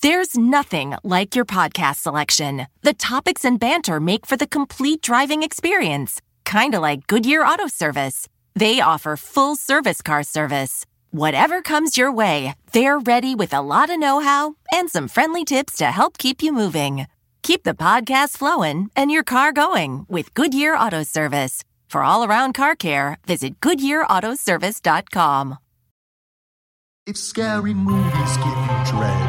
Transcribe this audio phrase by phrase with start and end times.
[0.00, 2.68] There's nothing like your podcast selection.
[2.82, 7.66] The topics and banter make for the complete driving experience, kind of like Goodyear Auto
[7.66, 8.28] Service.
[8.54, 10.86] They offer full service car service.
[11.10, 15.44] Whatever comes your way, they're ready with a lot of know how and some friendly
[15.44, 17.08] tips to help keep you moving.
[17.42, 21.64] Keep the podcast flowing and your car going with Goodyear Auto Service.
[21.88, 25.58] For all around car care, visit GoodyearAutoservice.com.
[27.06, 29.27] If scary movies give you dread,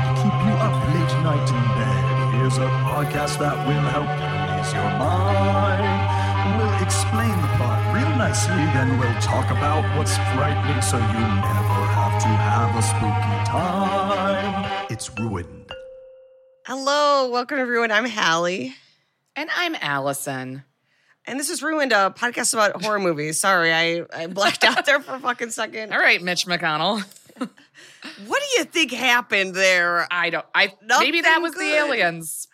[2.99, 6.59] podcast that will help you ease your mind.
[6.59, 11.79] We'll explain the plot real nicely, then we'll talk about what's frightening so you never
[11.95, 14.87] have to have a spooky time.
[14.89, 15.71] It's ruined.
[16.65, 17.89] Hello, welcome everyone.
[17.89, 18.73] I'm Halle.
[19.37, 20.65] And I'm Alison.
[21.25, 23.39] And this is Ruined, a podcast about horror movies.
[23.39, 25.93] Sorry, I, I blacked out there for a fucking second.
[25.93, 27.05] All right, Mitch McConnell.
[28.27, 30.05] What do you think happened there?
[30.11, 30.45] I don't.
[30.53, 32.48] I maybe that Nothing was the aliens.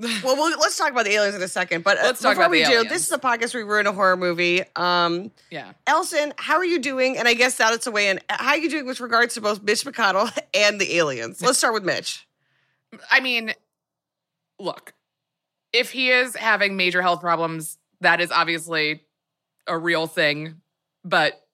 [0.22, 1.82] Well, we'll let's talk about the aliens in a second.
[1.82, 2.88] But uh, Let's talk before about we do, aliens.
[2.88, 4.62] this is a podcast where we ruin a horror movie.
[4.76, 5.72] Um, Yeah.
[5.88, 7.16] Alison, how are you doing?
[7.18, 8.20] And I guess that it's a way in.
[8.28, 11.42] How are you doing with regards to both Mitch McConnell and the aliens?
[11.42, 12.28] Let's start with Mitch.
[13.10, 13.52] I mean,
[14.60, 14.94] look,
[15.72, 19.02] if he is having major health problems, that is obviously
[19.66, 20.60] a real thing.
[21.04, 21.44] But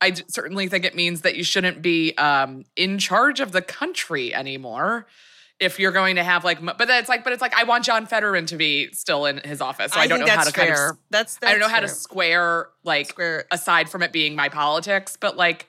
[0.00, 3.60] I d- certainly think it means that you shouldn't be um, in charge of the
[3.62, 5.06] country anymore.
[5.60, 8.06] If you're going to have like, but that's like, but it's like I want John
[8.06, 9.92] Fetterman to be still in his office.
[9.92, 11.74] So I, don't think know how that's to kind of that's, I don't know that's
[11.74, 15.66] how to square like Square- aside from it being my politics, but like,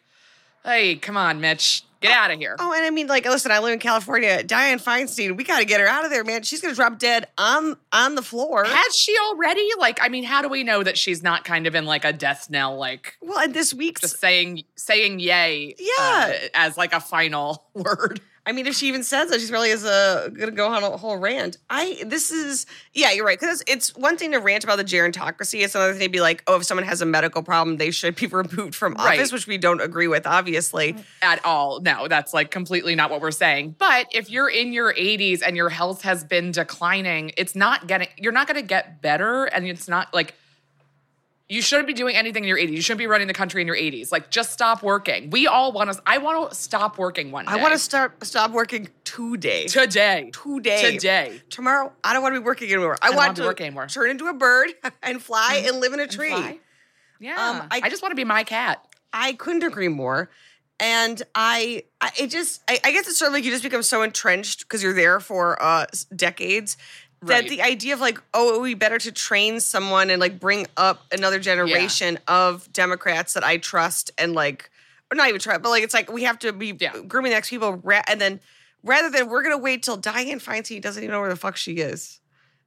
[0.64, 2.56] hey, come on, Mitch, get out of here.
[2.58, 4.44] Oh, and I mean, like, listen, I live in California.
[4.45, 6.44] Dianne Feinstein, we got to get her out of there, man.
[6.44, 8.64] She's gonna drop dead on on the floor.
[8.64, 9.67] Has she already?
[9.78, 12.14] Like, I mean, how do we know that she's not kind of in like a
[12.14, 15.89] death knell, like well, and this week's, just saying saying yay, Yeah.
[16.00, 18.22] uh, as like a final word?
[18.44, 20.97] I mean, if she even says that, she's really is a gonna go on a
[20.97, 21.58] whole rant.
[21.70, 25.64] I this is yeah, you're right because it's one thing to rant about the gerontocracy.
[25.64, 28.16] It's another thing to be like, oh, if someone has a medical problem, they should
[28.16, 29.19] be removed from Right.
[29.19, 30.96] office, which we don't agree with, obviously.
[31.22, 31.81] At all?
[31.81, 33.75] No, that's like completely not what we're saying.
[33.78, 38.07] But if you're in your 80s and your health has been declining, it's not getting.
[38.18, 40.34] You're not going to get better, and it's not like.
[41.51, 42.72] You shouldn't be doing anything in your 80s.
[42.72, 44.09] You shouldn't be running the country in your 80s.
[44.09, 45.31] Like, just stop working.
[45.31, 46.01] We all want to.
[46.06, 47.51] I want to stop working one day.
[47.51, 49.67] I want to start stop working today.
[49.67, 50.31] today.
[50.31, 50.91] Today.
[50.94, 51.41] Today.
[51.50, 52.97] Tomorrow, I don't want to be working anymore.
[53.01, 53.88] I, don't want to be anymore.
[53.88, 54.69] turn into a bird
[55.03, 56.29] and fly and live in a tree.
[56.29, 56.59] fly.
[57.19, 57.34] Yeah.
[57.34, 58.88] Um, I- I, just want to be my cat.
[59.12, 60.29] I couldn't agree more.
[60.79, 63.83] And I, I it just, I, I guess it's sort of like you just become
[63.83, 66.06] so entrenched because you're there for uh, s-
[67.26, 70.20] decades that the idea of like, oh, it would be better to train someone and
[70.20, 74.70] like bring up another generation of Democrats that I trust and like,
[75.12, 76.94] or not even trust, but like it's like we have to be Yeah.
[77.08, 78.40] grooming the next people, ra- and then
[78.84, 81.74] rather than we're gonna wait till Dianne Feinstein doesn't even know where the fuck she
[81.74, 82.20] is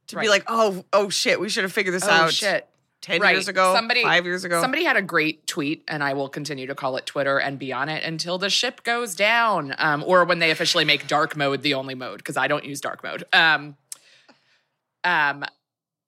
[0.07, 2.67] to be like, oh, oh shit, we should have figured this Oh out shit.
[3.01, 3.31] ten Right.
[3.35, 4.61] years ago, Somebody- five years ago.
[4.61, 7.73] Somebody had a great tweet, and I will continue to call it Twitter and be
[7.73, 11.61] on it until the ship goes down, um, or when they officially make dark mode
[11.63, 13.23] the only mode because I don't use dark mode.
[13.33, 13.75] Um,
[15.05, 15.45] um,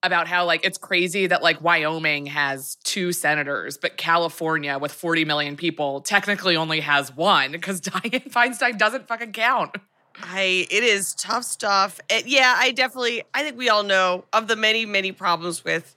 [0.03, 5.25] about how like it's crazy that like Wyoming has two senators, but California with 40
[5.25, 9.75] million people technically only has one because Dianne Feinstein doesn't fucking count.
[10.21, 11.99] I it is tough stuff.
[12.09, 15.95] It, yeah, I definitely I think we all know of the many many problems with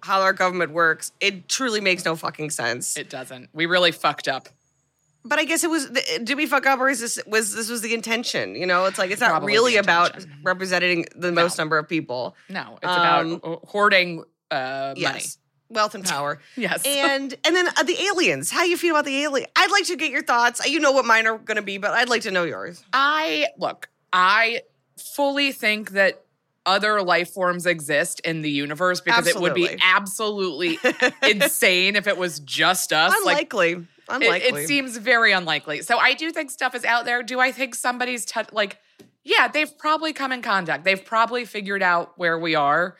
[0.00, 1.12] how our government works.
[1.20, 2.96] It truly makes no fucking sense.
[2.96, 3.48] It doesn't.
[3.52, 4.48] We really fucked up.
[5.26, 5.90] But I guess it was
[6.22, 8.54] did we fuck up or is this was this was the intention?
[8.54, 12.36] You know, it's like it's not Probably really about representing the most number of people.
[12.48, 15.20] No, it's Um, about hoarding uh, money.
[15.68, 16.40] Wealth and power.
[16.56, 16.84] Yes.
[16.86, 18.50] And and then uh, the aliens.
[18.50, 19.48] How you feel about the alien?
[19.56, 20.64] I'd like to get your thoughts.
[20.66, 22.84] You know what mine are going to be, but I'd like to know yours.
[22.92, 24.62] I look, I
[24.96, 26.22] fully think that
[26.64, 30.78] other life forms exist in the universe because it would be absolutely
[31.22, 33.14] insane if it was just us.
[33.24, 33.52] Like
[34.08, 34.48] Unlikely.
[34.48, 35.82] it, it seems very unlikely.
[35.82, 37.22] So I do think stuff is out there.
[37.22, 38.78] Do I think somebody's touch like
[39.24, 40.84] yeah, they've probably come in contact.
[40.84, 42.96] They've probably figured out where we are.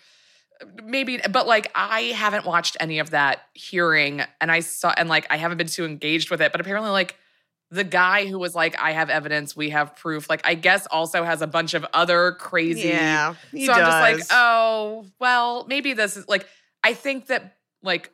[0.82, 5.26] Maybe but like I haven't watched any of that hearing and I saw and like
[5.30, 7.16] I haven't been too engaged with it, but apparently like
[7.70, 11.24] the guy who was like, I have evidence, we have proof, like I guess also
[11.24, 15.92] has a bunch of other crazy Yeah, he so I'm just like, oh, well, maybe
[15.92, 16.46] this is like,
[16.82, 18.12] I think that like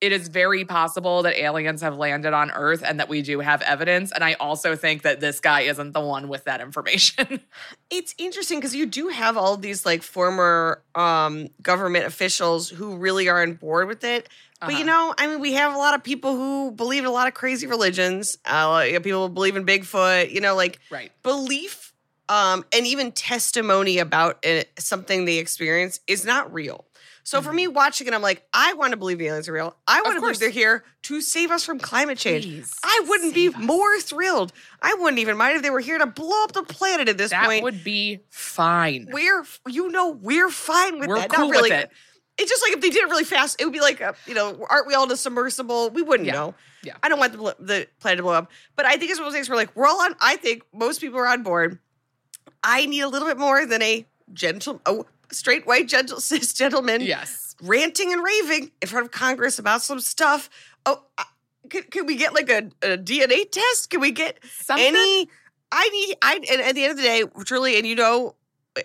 [0.00, 3.62] it is very possible that aliens have landed on Earth and that we do have
[3.62, 4.12] evidence.
[4.12, 7.40] And I also think that this guy isn't the one with that information.
[7.90, 13.28] it's interesting because you do have all these like former um, government officials who really
[13.28, 14.28] are on board with it.
[14.60, 14.84] But you Uh-huh.
[14.84, 17.34] know, I mean, we have a lot of people who believe in a lot of
[17.34, 18.38] crazy religions.
[18.44, 20.30] Uh, people believe in Bigfoot.
[20.30, 21.10] You know, like right.
[21.22, 21.92] belief
[22.28, 26.86] um, and even testimony about uh something they experience is not real.
[27.26, 29.74] So for me watching it, I'm like, I want to believe the aliens are real.
[29.88, 32.44] I want to believe they're here to save us from climate change.
[32.44, 33.56] Please, I wouldn't be us.
[33.56, 34.52] more thrilled.
[34.82, 37.30] I wouldn't even mind if they were here to blow up the planet at this
[37.30, 37.60] That point.
[37.60, 39.08] That would be fine.
[39.10, 41.30] we're, you know, we're fine with We're that.
[41.30, 41.70] cool Not really.
[41.70, 41.90] with it.
[42.36, 44.34] It's just like if they did it really fast, it would be like, uh, you
[44.34, 45.90] know, aren't we all in a submersible?
[45.90, 46.32] We wouldn't Yeah.
[46.32, 46.54] know.
[46.82, 46.94] Yeah.
[47.02, 48.50] I don't want the, the planet to blow up.
[48.76, 50.62] But I think it's one of those things where, like, we're all on, I think
[50.74, 51.78] most people are on board.
[52.62, 57.00] I need a little bit more than a gentle, oh, straight white, gentle, cis gentleman
[57.00, 57.54] Yes.
[57.62, 60.48] ranting and raving in front of Congress about some stuff.
[60.86, 61.24] Oh, uh,
[61.70, 63.90] can, can we get like a, a DNA test?
[63.90, 64.86] Can we get Something.
[64.86, 65.28] any?
[65.72, 66.16] I need.
[66.22, 68.34] I and at the end of the day, truly, and you know,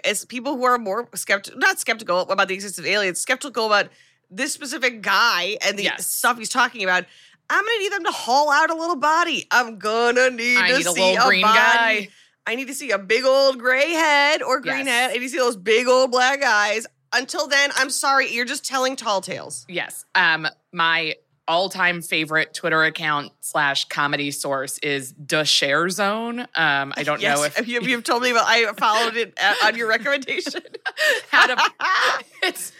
[0.06, 3.90] as people who are more skeptical, not skeptical about the existence of aliens, skeptical about
[4.32, 6.08] this specific guy and the Yes.
[6.08, 7.06] stuff he's talking about.
[7.52, 9.48] I'm gonna need them to haul out a little body.
[9.52, 11.58] I'm gonna need I to need a see little green body.
[11.58, 12.10] guy.
[12.50, 14.88] I need to see a big old gray head or green Yes.
[14.88, 15.10] head.
[15.12, 16.88] I need to see those big old black eyes.
[17.14, 19.68] Until then, I'm sorry, you're just telling tall tales.
[19.70, 20.04] Yes.
[20.16, 21.16] Um, my
[21.48, 26.40] all-time favorite Twitter account slash comedy source is the Share Zone.
[26.56, 28.46] Um, I don't know if you, you've told me about.
[28.48, 30.62] I followed it on your recommendation.
[31.30, 31.58] how to.
[32.42, 32.72] It's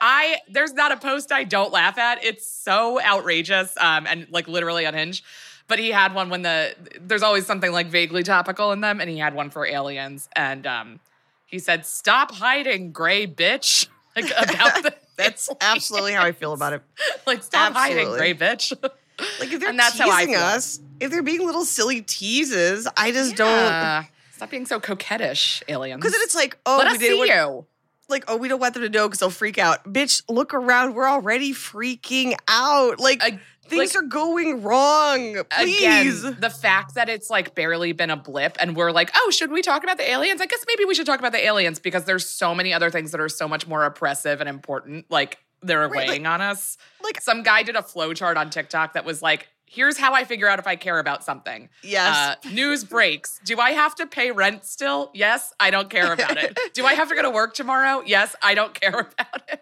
[0.00, 0.38] I.
[0.48, 2.24] There's not a post I don't laugh at.
[2.24, 3.76] It's so outrageous.
[3.78, 5.24] Um, and like literally unhinged.
[5.70, 9.08] But he had one when the there's always something like vaguely topical in them, and
[9.08, 11.00] he had one for aliens, and um,
[11.46, 13.86] he said, "Stop hiding, gray bitch."
[14.16, 16.82] Like about the That's absolutely how I feel about it.
[17.28, 18.72] like stop hiding, gray bitch.
[18.82, 23.36] Like if they're And that's teasing us, if they're being little silly teases, I just
[23.36, 24.04] don't.
[24.32, 26.00] Stop being so coquettish, aliens.
[26.02, 27.66] Because it's like, oh, let we us didn't see want- you.
[28.08, 29.84] like, oh, we don't want them to know because they'll freak out.
[29.84, 30.94] Bitch, look around.
[30.96, 32.98] We're already freaking out.
[32.98, 33.22] Like
[33.70, 35.42] things like- are going wrong.
[35.58, 36.22] Please.
[36.24, 39.50] Again, the fact that it's like barely been a blip and we're like, oh, should
[39.50, 40.40] we talk about the aliens?
[40.40, 43.10] I guess maybe we should talk about the aliens because there's so many other things
[43.12, 45.06] that are so much more oppressive and important.
[45.10, 46.76] Like they're Right, weighing on us.
[47.02, 50.48] like- some guy did a flowchart on TikTok that was like, here's how I figure
[50.48, 51.68] out if I care about something.
[51.82, 52.16] Yes.
[52.44, 53.38] Uh, news breaks.
[53.44, 55.10] Do I have to pay rent still?
[55.14, 56.58] Yes, I don't care about it.
[56.74, 58.02] Do I have to go to work tomorrow?
[58.04, 59.60] Yes, I don't care about it.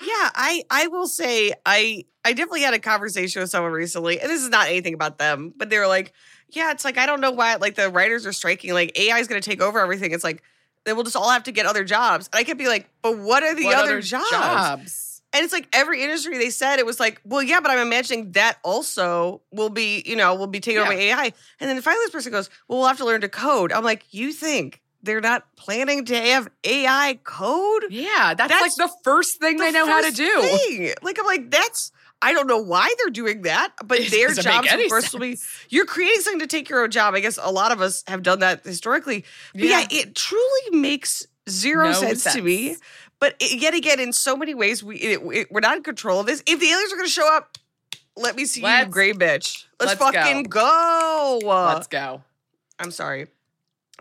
[0.00, 4.30] Yeah, I I will say I I definitely had a conversation with someone recently, and
[4.30, 6.12] this is not anything about them, but they were like,
[6.50, 8.74] "Yeah, it's like I don't know why like the writers are striking.
[8.74, 10.12] Like AI is going to take over everything.
[10.12, 10.42] It's like
[10.84, 13.18] they will just all have to get other jobs." And I kept be like, "But
[13.18, 14.30] what are the What other, jobs?
[14.30, 15.12] jobs?
[15.32, 18.32] And it's like every industry they said it was like, "Well, yeah, but I'm imagining
[18.32, 22.04] that also will be you know will be taken over by AI." And then finally,
[22.04, 25.20] this person goes, "Well, we'll have to learn to code." I'm like, "You think?" They're
[25.22, 27.84] not planning to have AI code?
[27.90, 30.40] Yeah, that's, That's like the first thing they the know how to do.
[30.42, 30.92] thing.
[31.02, 31.92] Like I'm like that's
[32.22, 35.38] I don't know why they're doing that, but It their jobs of course will be
[35.70, 37.14] you're creating something to take your own job.
[37.14, 39.24] I guess a lot of us have done that historically.
[39.54, 40.00] But yeah, Yeah.
[40.02, 42.76] it truly makes zero No sense, to me.
[43.18, 46.20] But it, yet again, in so many ways, we it, it- we're not in control
[46.20, 46.42] of this.
[46.46, 47.56] If the aliens are going to show up,
[48.16, 49.64] let me see you, Let's- gray bitch.
[49.80, 51.40] Let's, let's fucking go.
[51.44, 52.22] Let's go.
[52.78, 53.28] I'm sorry.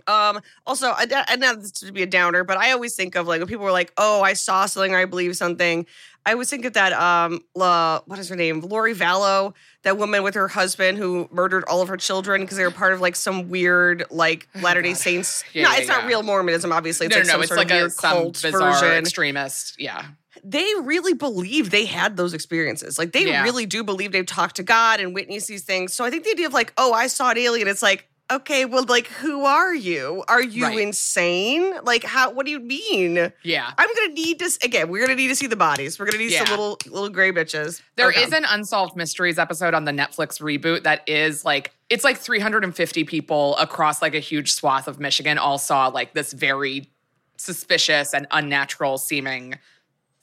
[0.07, 3.27] Um, also, I, I not this to be a downer, but I always think of
[3.27, 5.85] like when people were like, "Oh, I saw something or I believe something."
[6.27, 6.91] I always think of that.
[6.93, 8.61] Um, La, what is her name?
[8.61, 9.53] Lori Vallow,
[9.83, 12.93] that woman with her husband who murdered all of her children because they were part
[12.93, 15.43] of like some weird like Latter Day Oh, Saints.
[15.53, 16.71] Yeah, no, yeah, it's not real Mormonism.
[16.71, 17.43] Obviously, it's no, like no, some no.
[17.43, 19.75] It's sort like of a some cult bizarre version extremist.
[19.79, 20.03] Yeah.
[20.43, 22.97] they really believe they had those experiences.
[22.99, 23.43] Like they Yeah.
[23.43, 25.93] really do believe they've talked to God and witnessed these things.
[25.93, 28.65] So I think the idea of like, oh, I saw an alien, it's like, okay,
[28.65, 30.23] well, like, who are you?
[30.27, 30.79] Are you Right.
[30.79, 31.75] insane?
[31.83, 32.31] Like, how?
[32.31, 33.31] What do you mean?
[33.43, 33.71] Yeah.
[33.77, 34.89] I'm gonna need to again.
[34.89, 35.99] We're gonna need to see the bodies.
[35.99, 36.51] We're gonna need some Yeah.
[36.51, 37.81] little little gray bitches.
[37.95, 38.23] There Okay.
[38.23, 43.03] is an unsolved mysteries episode on the Netflix reboot that is like it's like 350
[43.03, 46.89] people across like a huge swath of Michigan all saw like this very
[47.37, 49.59] suspicious and unnatural seeming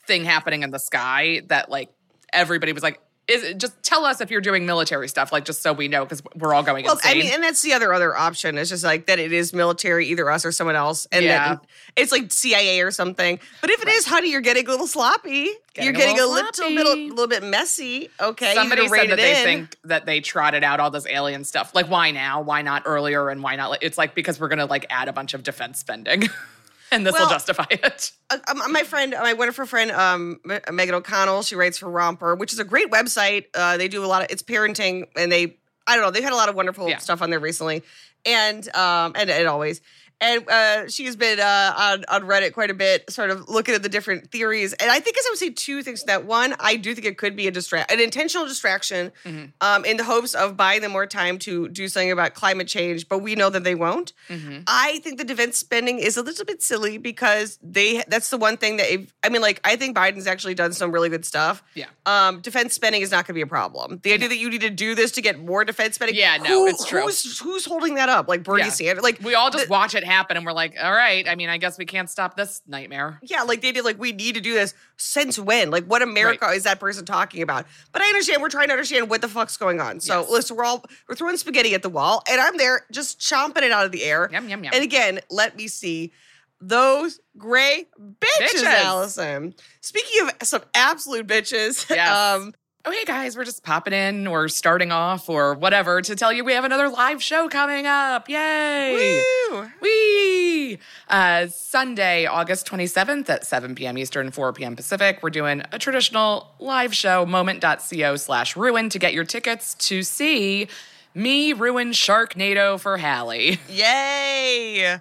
[0.07, 1.89] thing happening in the sky that like
[2.33, 5.62] everybody was like is it, just tell us if you're doing military stuff like just
[5.62, 8.17] so we know because we're all going Well, I mean, and that's the other other
[8.17, 8.59] option.
[8.59, 11.59] It's just like that it is military, either us or someone else, and Yeah.
[11.97, 13.38] it's like CIA or something.
[13.61, 15.50] But if it is, honey, you're getting a little sloppy.
[15.75, 16.75] Getting you're a getting a little little, sloppy.
[16.76, 18.11] little, little bit messy.
[18.21, 19.45] Okay, Somebody said that they in.
[19.45, 21.75] think that they trotted out all this alien stuff.
[21.75, 22.43] Like, why now?
[22.43, 23.29] Why not earlier?
[23.31, 23.79] And why not?
[23.83, 26.25] It's like because we're gonna like add a bunch of defense spending,
[26.93, 28.13] and this will justify it.
[28.31, 32.53] uh, um, my friend, my wonderful friend, um, Megan O'Connell, she writes for Romper, which
[32.53, 33.47] is a great website.
[33.55, 35.57] Uh, they do a lot of it's parenting, and they,
[35.87, 36.99] I don't know, they've had a lot of wonderful Yeah.
[36.99, 37.83] stuff on there recently,
[38.25, 39.81] and um, and, and always.
[40.23, 43.83] And uh, she's been uh, on on Reddit quite a bit, sort of looking at
[43.83, 44.73] the different theories.
[44.75, 46.00] And I think as I would say two things.
[46.00, 49.45] to That one, I do think it could be a distract, an intentional distraction, Mm-hmm.
[49.61, 53.09] um, in the hopes of buying them more time to do something about climate change.
[53.09, 54.12] But we know that they won't.
[54.29, 54.61] Mm-hmm.
[54.67, 58.57] I think the defense spending is a little bit silly because they that's the one
[58.57, 61.62] thing that if, I mean, like I think Biden's actually done some really good stuff.
[61.75, 61.87] Yeah.
[62.07, 64.00] Um, defense spending is not going to be a problem.
[64.02, 66.17] The idea that you need to do this to get more defense spending.
[66.17, 67.02] Yeah, no, who- it's true.
[67.02, 68.29] Who's who's holding that up?
[68.29, 68.69] Like Bernie Yeah.
[68.71, 69.02] Sanders.
[69.02, 71.49] Like We all just the- watch it happen and we're like, all right, I mean,
[71.49, 73.19] I guess we can't stop this nightmare.
[73.23, 73.85] Yeah, like they did.
[73.85, 74.75] Like we need to do this.
[74.97, 75.71] Since when?
[75.71, 77.66] Like what America is that person talking about?
[77.92, 78.42] But I understand.
[78.42, 80.00] We're trying to understand what the fuck's going on.
[80.00, 80.31] So Yes.
[80.31, 83.73] listen, we're all we're throwing spaghetti at the wall, and I'm there just chomping it
[83.73, 84.28] out of the air.
[84.33, 84.73] Yum, yum, yum.
[84.75, 86.12] And again, let me see
[86.61, 88.64] those gray bitches, Bitches.
[88.64, 89.54] Alison.
[89.81, 92.09] Speaking of some absolute bitches, Yes.
[92.09, 92.54] um,
[92.85, 96.43] Oh, hey guys, we're just popping in or starting off or whatever to tell you
[96.43, 98.29] we have another live show coming up.
[98.29, 99.23] Yay!
[99.53, 99.71] woo.
[99.81, 100.79] Wee!
[101.09, 103.97] Uh, Sunday, August 27th at 7 p.m.
[103.97, 104.75] Eastern, 4 p.m.
[104.75, 105.21] Pacific.
[105.23, 110.67] We're doing a traditional live show, moment.co slash ruin, to get your tickets to see
[111.15, 113.59] me ruin Sharknado for Halle.
[113.69, 114.99] Yay!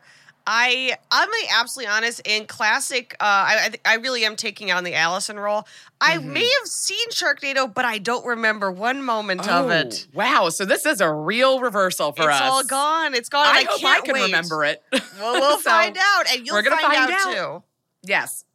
[0.48, 2.22] I I'm gonna be absolutely honest.
[2.26, 5.68] In classic, uh, I I, really am taking on the Alison role.
[6.00, 6.34] I Mm-hmm.
[6.34, 10.08] may have seen Sharknado, but I don't remember one moment of it.
[10.08, 12.42] Oh, Wow, so this is a real reversal for it's us.
[12.42, 13.14] It's all gone.
[13.14, 13.46] It's gone.
[13.48, 14.26] I, I, hope I can't can wait.
[14.26, 14.84] remember it.
[14.92, 17.34] Well, we'll So- find out, and you'll we're gonna find, find out, out.
[17.34, 17.64] too.
[18.04, 18.46] Yes.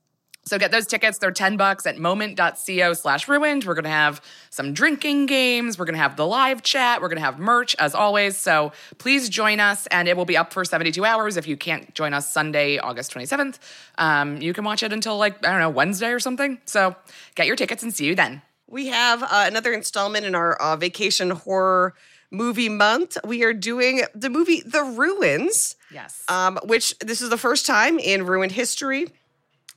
[0.46, 1.18] So get those tickets.
[1.18, 3.64] They're 10 bucks at moment.co slash ruined.
[3.64, 5.76] We're going to have some drinking games.
[5.76, 7.02] We're going to have the live chat.
[7.02, 8.36] We're going to have merch as always.
[8.36, 11.36] So please join us and it will be up for 72 hours.
[11.36, 13.58] If you can't join us Sunday, August 27th,
[13.98, 16.58] um, you can watch it until like, I don't know, Wednesday or something.
[16.64, 16.94] So
[17.34, 18.40] get your tickets and see you then.
[18.68, 21.94] We have uh, another installment in our uh, vacation horror
[22.30, 23.16] movie month.
[23.24, 25.74] We are doing the movie The Ruins.
[25.92, 26.24] Yes.
[26.28, 29.06] um, which this is the first time in ruined history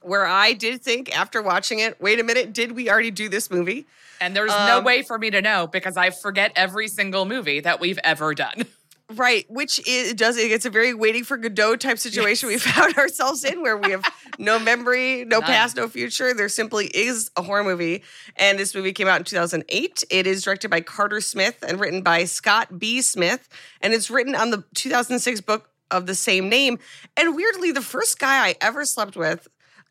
[0.02, 3.50] where I did think after watching it, wait a minute, did we already do this
[3.50, 3.86] movie?
[4.22, 7.60] and there's no um, way for me to know because I forget every single movie
[7.62, 8.66] that we've ever done.
[9.16, 12.96] Right, which is, it does it's a very waiting for Godot type situation we found
[12.96, 14.04] ourselves in, where we have
[14.38, 15.48] no memory, no None.
[15.48, 16.32] past, no future.
[16.36, 18.04] There simply is a horror movie,
[18.36, 20.04] and this movie came out in 2008.
[20.12, 23.02] It is directed by Carter Smith and written by Scott B.
[23.02, 23.50] Smith,
[23.82, 26.78] and it's written on the 2006 book of the same name.
[27.18, 29.48] And weirdly, the first guy I ever slept with.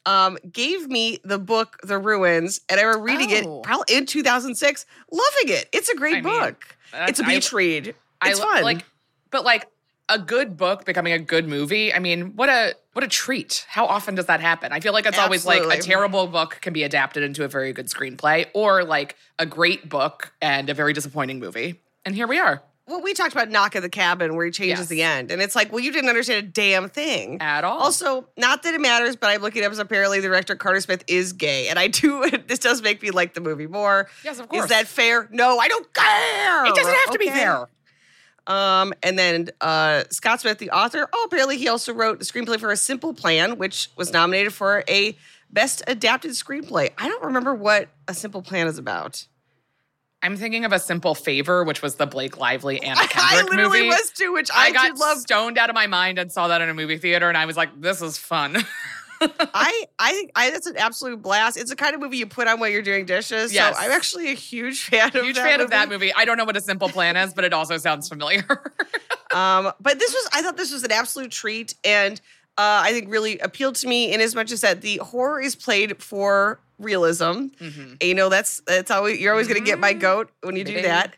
[0.07, 3.59] Um, gave me the book The Ruins, and I remember reading Oh.
[3.61, 5.69] it probably in 2006, loving it.
[5.73, 6.77] It's a great I book.
[6.93, 7.95] that's- It's a beach read.
[8.23, 8.63] I It's lo- fun.
[8.63, 8.85] Like,
[9.31, 9.67] but like
[10.09, 11.93] a good book becoming a good movie.
[11.93, 13.67] I mean, what a what a treat!
[13.69, 14.73] How often does that happen?
[14.73, 17.73] I feel like it's always like a terrible book can be adapted into a very
[17.75, 21.81] good screenplay, or like a great book and a very disappointing movie.
[22.07, 24.79] And here we are well, we talked about Knock at the Cabin where he changes
[24.81, 24.89] Yes.
[24.89, 25.31] the end.
[25.31, 27.41] And it's like, well, you didn't understand a damn thing.
[27.41, 27.79] at all.
[27.79, 31.05] Also, not that it matters, but I'm looking up as apparently the director Carter Smith
[31.07, 31.69] is gay.
[31.69, 34.09] And I do, this does make me like the movie more.
[34.25, 34.65] yes, of course.
[34.65, 35.29] Is that fair?
[35.31, 36.67] No, I don't care.
[36.67, 37.69] it doesn't have to be fair.
[38.47, 42.59] Um, and then uh, Scott Smith, the author, oh, apparently he also wrote the screenplay
[42.59, 45.15] for A Simple Plan, which was nominated for a
[45.51, 46.91] Best Adapted Screenplay.
[46.97, 49.27] I don't remember what A Simple Plan is about.
[50.23, 53.79] I'm thinking of a simple favor, which was the Blake Lively Anna I Kendrick literally
[53.83, 53.89] movie.
[53.89, 55.19] was too, which I, I got love.
[55.19, 57.57] stoned out of my mind and saw that in a movie theater, and I was
[57.57, 58.57] like, "This is fun."
[59.21, 61.57] I I think I that's an absolute blast.
[61.57, 63.53] It's the kind of movie you put on while you're doing dishes.
[63.53, 63.77] Yes.
[63.77, 66.13] So I'm actually a huge fan of Huge that fan of that movie.
[66.15, 68.45] I don't know what a simple plan is, but it also sounds familiar.
[69.31, 72.19] Um, but this was I thought this was an absolute treat, and
[72.57, 75.55] uh, I think really appealed to me in as much as that the horror is
[75.55, 77.25] played for realism.
[77.61, 77.91] Mhm.
[77.93, 80.01] And, you know that's that's always you're always going to get my Mhm.
[80.01, 81.15] goat when you do that.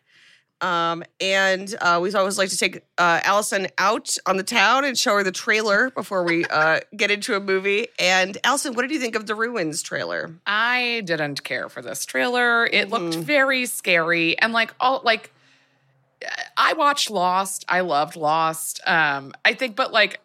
[0.62, 4.98] Um, and uh, we always like to take uh, Alison out on the town and
[4.98, 7.88] show her the trailer before we uh, get into a movie.
[7.98, 10.34] And Alison, what did you think of the Ruins trailer?
[10.46, 12.66] I didn't care for this trailer.
[12.66, 13.22] It looked Mhm.
[13.24, 15.32] very scary and like all like
[16.58, 17.64] I watched Lost.
[17.66, 18.80] I loved Lost.
[18.86, 20.20] Um I think but like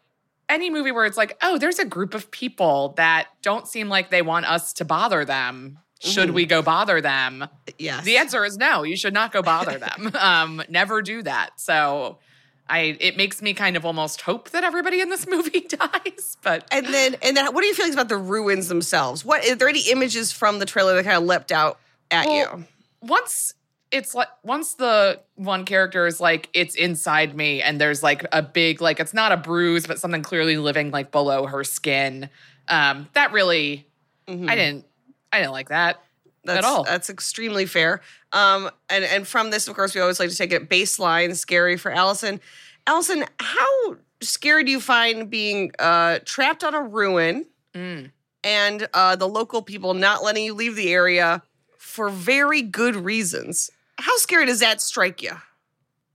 [0.49, 4.09] any movie where it's like, "Oh, there's a group of people that don't seem like
[4.09, 5.79] they want us to bother them.
[6.01, 6.33] Should Mhm.
[6.33, 7.47] we go bother them?"
[7.79, 8.83] Yes, The answer is no.
[8.83, 10.11] You should not go bother them.
[10.19, 11.59] Um never do that.
[11.59, 12.19] So
[12.67, 16.67] I it makes me kind of almost hope that everybody in this movie dies, but
[16.71, 19.23] And then, and then, what are your feelings about the ruins themselves?
[19.23, 21.79] What are there any images from the trailer that kind of leapt out
[22.11, 22.65] at Well, you?
[23.01, 23.53] once
[23.95, 28.41] it's like once the one character is like it's inside me and there's like a
[28.41, 32.29] big like it's not a bruise but something clearly living like below her skin
[32.67, 33.87] um that really
[34.27, 34.49] Mhm.
[34.49, 34.85] i didn't
[35.31, 36.01] i didn't like that
[36.43, 36.83] that's, all.
[36.83, 38.01] That's extremely fair.
[38.31, 41.75] Um, and and from this, of course, we always like to take it baseline, scary
[41.75, 42.39] for Alison.
[42.85, 48.11] Alison, how scary do you find being uh, trapped on a ruin Mm.
[48.43, 51.41] and uh, the local people not letting you leave the area
[51.79, 53.71] for very good reasons?
[53.97, 55.31] How scary does that strike you?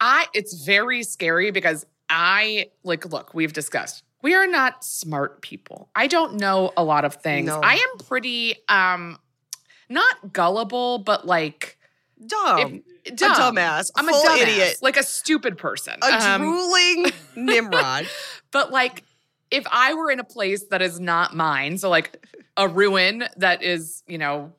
[0.00, 4.04] I it's very scary because I like look, we've discussed.
[4.22, 5.88] We are not smart people.
[5.94, 7.46] I don't know a lot of things.
[7.46, 7.60] No.
[7.62, 9.18] I am pretty um
[9.88, 11.78] not gullible, but like
[12.26, 12.75] Dumb.
[12.76, 13.56] if- a dumb.
[13.56, 13.90] dumbass.
[13.96, 14.76] I'm a dumbass, idiot.
[14.82, 15.94] like a stupid person.
[16.02, 17.06] A Um, drooling
[17.37, 18.06] Nimrod.
[18.50, 19.04] but like
[19.50, 22.25] if I were in a place that is not mine, so like
[22.58, 24.52] a ruin that is, you know,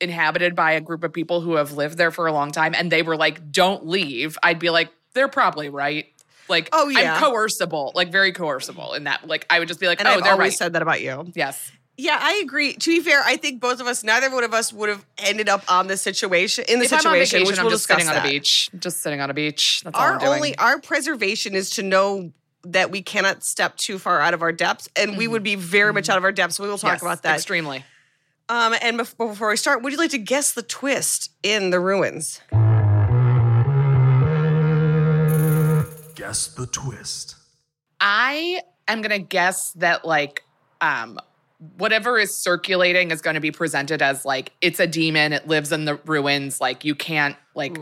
[0.00, 2.90] inhabited by a group of people who have lived there for a long time and
[2.90, 6.06] they were like, don't leave, I'd be like, they're probably right.
[6.48, 7.14] Like, Oh, yeah.
[7.14, 9.26] I'm coercible, like very coercible in that.
[9.26, 10.58] Like, I would just be like, And oh, I've they're always right.
[10.58, 11.30] said that about you.
[11.34, 11.70] yes.
[11.96, 12.72] Yeah, I agree.
[12.72, 15.50] To be fair, I think both of us, neither one of us would have ended
[15.50, 17.86] up on this situation in the If I'm on situation, vacation, which I'm we'll just
[17.88, 18.70] discuss sitting on a beach.
[18.78, 19.82] Just sitting on a beach.
[19.84, 20.32] That's all Our I'm doing.
[20.32, 22.32] only our preservation is to know
[22.64, 25.92] that we cannot step too far out of our depths, and we would be very
[25.92, 26.58] much out of our depths.
[26.58, 26.94] We will talk Mm-hmm.
[26.94, 27.34] Yes, about that.
[27.34, 27.84] Extremely.
[28.50, 31.78] Um, and bef- before we start, would you like to guess the twist in the
[31.78, 32.40] ruins?
[36.16, 37.36] Guess the twist.
[38.00, 40.42] I am gonna guess that like
[40.80, 41.20] um
[41.76, 45.70] whatever is circulating is going to be presented as like it's a demon, it lives
[45.70, 47.78] in the ruins, like you can't like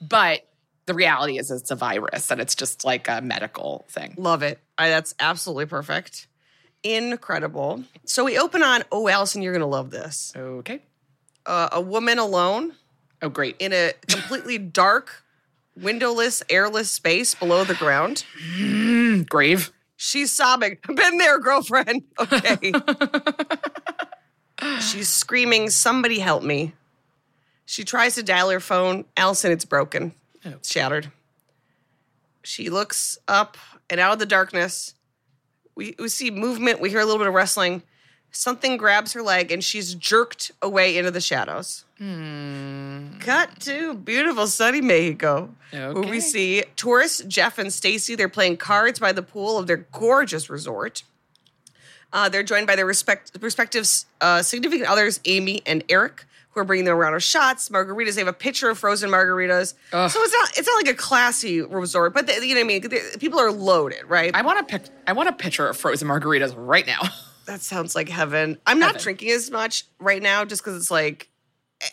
[0.00, 0.46] but
[0.86, 4.14] the reality is it's a virus and it's just like a medical thing.
[4.16, 4.60] Love it.
[4.78, 6.28] I, that's absolutely perfect.
[6.84, 7.84] Incredible.
[8.04, 8.82] So we open on.
[8.90, 10.32] Oh, Alison, you're gonna love this.
[10.36, 10.80] Okay.
[11.46, 12.72] Uh, a woman alone
[13.20, 13.56] Oh great.
[13.58, 15.24] in a completely dark,
[15.76, 18.24] windowless, airless space below the ground.
[19.28, 19.72] Grave.
[19.96, 20.78] She's sobbing.
[20.86, 22.02] Been there, girlfriend.
[22.18, 22.72] Okay.
[24.80, 26.72] She's screaming, Somebody help me.
[27.64, 29.04] She tries to dial her phone.
[29.16, 30.14] Alison, it's broken.
[30.44, 31.10] It's shattered.
[32.44, 33.56] She looks up
[33.90, 34.94] and out of the darkness.
[35.74, 36.80] We, we see movement.
[36.80, 37.82] We hear a little bit of wrestling.
[38.30, 41.84] Something grabs her leg and she's jerked away into the shadows.
[43.20, 45.54] Cut to beautiful sunny Mexico,
[45.92, 48.14] where we see tourists Jeff and Stacy.
[48.14, 51.02] They're playing cards by the pool of their gorgeous resort.
[52.12, 53.86] Uh, they're joined by their respect, respective
[54.20, 58.14] uh, significant others, Amy and Eric, who are bringing them around of shots, margaritas.
[58.14, 59.74] They have a pitcher of frozen margaritas.
[59.92, 60.10] Ugh.
[60.10, 62.68] So it's not it's not like a classy resort, but they, you know what I
[62.68, 62.88] mean.
[62.88, 64.34] They- people are loaded, right?
[64.34, 67.00] I want to pick I want a picture of frozen margaritas right now.
[67.46, 68.58] that sounds like heaven.
[68.66, 71.28] I'm not drinking as much right now just because it's like.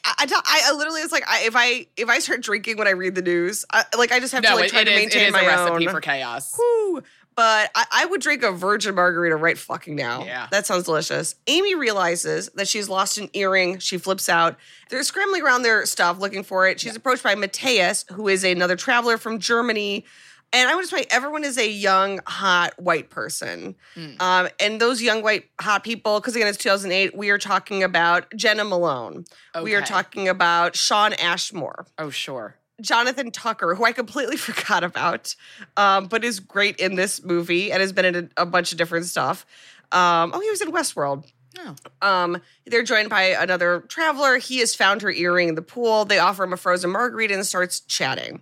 [0.06, 2.86] I, I, I, I literally it's like I, if I if I start drinking when
[2.88, 4.92] I read the news, I, like I just have to like it, try it to
[4.92, 5.94] is, it maintain is my a recipe own.
[5.94, 6.54] for chaos.
[6.56, 7.02] Whew.
[7.40, 10.26] But I, I would drink a virgin margarita right fucking now.
[10.26, 10.48] Yeah.
[10.52, 11.36] That sounds delicious.
[11.48, 13.80] Amy realizes that she's lost an earring.
[13.80, 14.58] She flips out.
[14.90, 16.82] They're scrambling around their stuff looking for it.
[16.82, 20.04] She's approached by Mateus, who is another traveler from Germany.
[20.52, 23.78] And I would just say everyone is a young, hot white person.
[23.94, 24.16] Hmm.
[24.20, 28.36] Um, and those young, white, hot people, because again, it's 2008, we are talking about
[28.36, 29.24] Jena Malone.
[29.64, 31.88] We are talking about Shawn Ashmore.
[31.98, 32.58] Oh sure.
[32.82, 35.36] Jonathan Tucker, who I completely forgot about,
[35.78, 38.78] um, but is great in this movie and has been in a, a bunch of
[38.78, 39.46] different stuff.
[39.92, 41.26] Um, oh, he was in Westworld.
[41.58, 41.76] Oh.
[42.02, 44.38] Um, they're joined by another traveler.
[44.38, 46.06] He has found her earring in the pool.
[46.06, 48.42] They offer him a frozen margarita and starts chatting.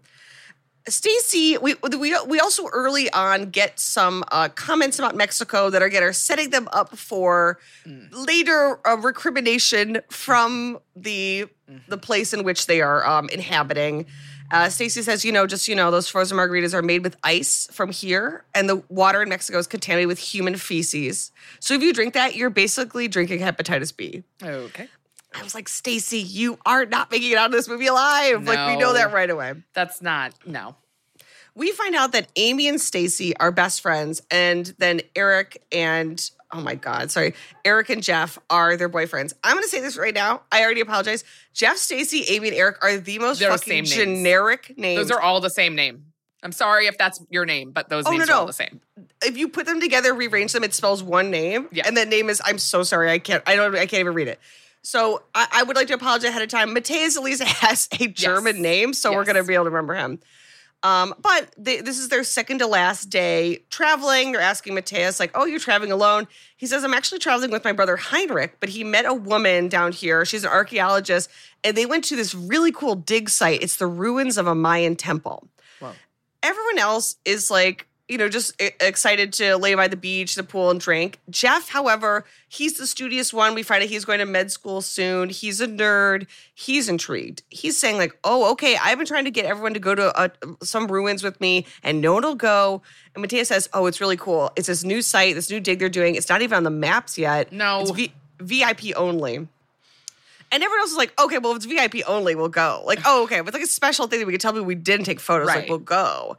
[0.89, 5.85] Stacy, we, we we also early on get some uh, comments about Mexico that are
[5.85, 7.59] again are setting them up for
[8.11, 11.47] later uh, recrimination from the
[11.87, 14.05] the place in which they are um, inhabiting.
[14.51, 17.67] Uh, Stacy says, you know, just you know, those frozen margaritas are made with ice
[17.71, 21.31] from here, and the water in Mexico is contaminated with human feces.
[21.59, 24.23] So if you drink that, you're basically drinking hepatitis B.
[24.41, 24.87] Okay.
[25.35, 28.47] I was like, Stacy, you are not making it out of this movie alive.
[28.47, 30.75] Like we know that right away That's not no.
[31.57, 36.61] We find out that Amy and Stacy are best friends, and then Eric and oh
[36.61, 37.33] my god, sorry,
[37.65, 39.33] Eric and Jeff are their boyfriends.
[39.43, 40.41] I'm gonna say this right now.
[40.51, 41.23] I already apologize.
[41.53, 44.97] Jeff, Stacy, Amy, and Eric are the most They're fucking same generic names.
[44.99, 46.05] Those are all the same name.
[46.43, 48.79] I'm sorry if that's your name, but those Oh, names no, are all the same.
[49.25, 51.87] if you put them together, rearrange them, it spells one name, Yeah.
[51.87, 52.39] and that name is.
[52.45, 53.11] I'm so sorry.
[53.11, 53.41] I can't.
[53.47, 53.73] I don't.
[53.75, 54.39] I can't even read it.
[54.83, 56.71] So I, I would like to apologize ahead of time.
[56.73, 60.19] Mateus at least has a German name, so we're gonna be able to remember him.
[60.83, 64.31] Um, but they, this is their second to last day traveling.
[64.31, 67.71] They're asking Mateus, like, "Oh, you're traveling alone?" He says, "I'm actually traveling with my
[67.71, 70.23] brother Heinrich, but he met a woman down here.
[70.23, 71.29] She's an archaeologist,
[71.63, 73.63] and they went to this really cool dig site.
[73.63, 75.47] It's the ruins of a Mayan temple."
[75.81, 75.93] Wow.
[76.43, 80.69] Everyone else is like you know, just excited to lay by the beach, the pool,
[80.69, 81.19] and drink.
[81.29, 83.53] Jeff, however, he's the studious one.
[83.53, 85.27] We find out he's going to med school soon.
[85.29, 86.25] He's a nerd.
[86.55, 87.43] He's intrigued.
[87.49, 88.77] He's saying like, "Oh, okay.
[88.81, 90.29] I've been trying to get everyone to go to uh
[90.63, 92.81] some ruins with me, and no one will go."
[93.13, 94.51] And Matea says, "Oh, it's really cool.
[94.55, 96.15] It's this new site, this new dig they're doing.
[96.15, 97.51] It's not even on the maps yet.
[97.51, 97.81] No.
[97.81, 99.47] it's v- VIP only."
[100.49, 102.81] And everyone else is like, okay, well, if it's VIP only, we'll go.
[102.85, 103.41] Like, oh, okay.
[103.41, 105.47] But it's like a special thing that we can tell people we didn't take photos.
[105.63, 106.37] Like, we'll go.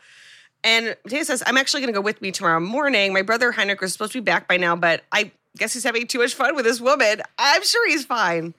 [0.64, 3.12] And Matea says, I'm actually going to go with me tomorrow morning.
[3.12, 6.06] My brother Heinrich is supposed to be back by now, but I guess he's having
[6.06, 7.22] too much fun with this woman.
[7.38, 8.54] I'm sure he's fine.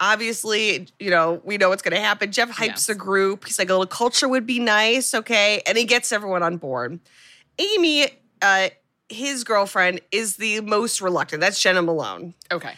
[0.00, 2.32] Obviously, you know, we know what's going to happen.
[2.32, 2.86] Jeff hypes Yes.
[2.86, 3.46] the group.
[3.46, 5.62] He's like, a little culture would be nice, okay?
[5.66, 6.98] And he gets everyone on board.
[7.58, 8.08] Amy,
[8.42, 8.68] uh,
[9.08, 11.40] his girlfriend, is the most reluctant.
[11.40, 12.34] That's Jena Malone.
[12.50, 12.74] Okay.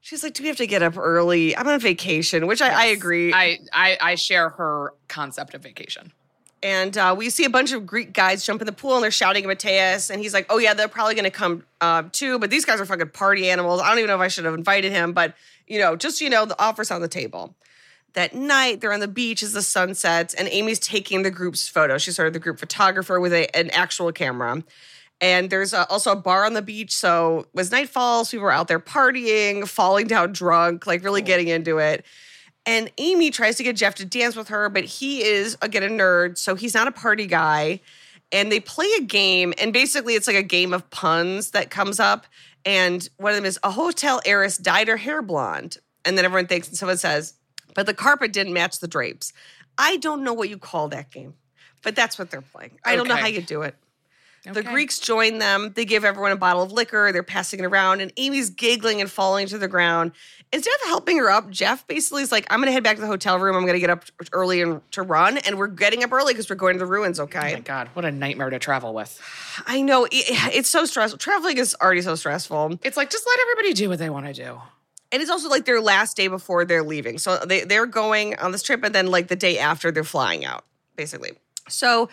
[0.00, 1.56] She's like, Do we have to get up early?
[1.56, 3.32] I'm on vacation, which I, I agree.
[3.32, 6.12] I, I I share her concept of vacation.
[6.62, 9.10] And uh, we see a bunch of Greek guys jump in the pool and they're
[9.10, 10.10] shouting at Mateus.
[10.10, 12.38] And he's like, oh, yeah, they're probably going to come uh, too.
[12.38, 13.80] But these guys are fucking party animals.
[13.80, 15.12] I don't even know if I should have invited him.
[15.12, 15.34] But,
[15.66, 17.54] you know, just, you know, the offer's on the table.
[18.14, 20.34] That night, they're on the beach as the sun sets.
[20.34, 21.96] And Amy's taking the group's photo.
[21.98, 24.64] She's sort of the group photographer with a, an actual camera.
[25.20, 26.94] And there's uh also a bar on the beach.
[26.94, 31.48] So as night falls, people are out there partying, falling down drunk, like really getting
[31.48, 32.04] into it.
[32.68, 35.88] And Amy tries to get Jeff to dance with her, but he is again a
[35.88, 37.80] nerd, so he's not a party guy.
[38.30, 41.98] And they play a game, and basically it's like a game of puns that comes
[41.98, 42.26] up.
[42.66, 45.78] And one of them is a hotel heiress dyed her hair blonde.
[46.04, 47.32] And then everyone thinks, and someone says,
[47.74, 49.32] but the carpet didn't match the drapes.
[49.78, 51.32] I don't know what you call that game,
[51.82, 52.78] but that's what they're playing.
[52.84, 53.76] I don't know how you do it.
[54.44, 55.72] The Greeks join them.
[55.74, 57.10] They give everyone a bottle of liquor.
[57.12, 60.12] They're passing it around, and Amy's giggling and falling to the ground.
[60.52, 63.02] Instead of helping her up, Jeff basically is like, I'm going to head back to
[63.02, 63.54] the hotel room.
[63.56, 65.36] I'm going to get up early and to run.
[65.38, 67.52] And we're getting up early because we're going to the ruins, Oh okay?
[67.54, 69.20] my god, what a nightmare to travel with.
[69.66, 70.06] I know.
[70.06, 70.14] it-
[70.54, 71.18] it's so stressful.
[71.18, 72.78] Traveling is already so stressful.
[72.82, 74.58] It's like just let everybody do what they want to do.
[75.12, 77.18] And it's also like their last day before they're leaving.
[77.18, 80.44] So they, they're going on this trip, and then like the day after, they're flying
[80.46, 80.64] out,
[80.96, 81.32] basically.
[81.68, 82.08] So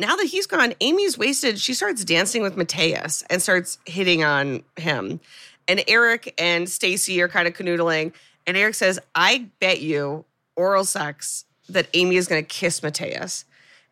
[0.00, 1.58] now that he's gone, Amy's wasted.
[1.60, 5.20] She starts dancing with Mateus and starts hitting on him.
[5.68, 8.12] And Eric and Stacy are kind of canoodling.
[8.46, 10.24] And Eric says, I bet you
[10.56, 13.44] oral sex that Amy is going to kiss Mateus.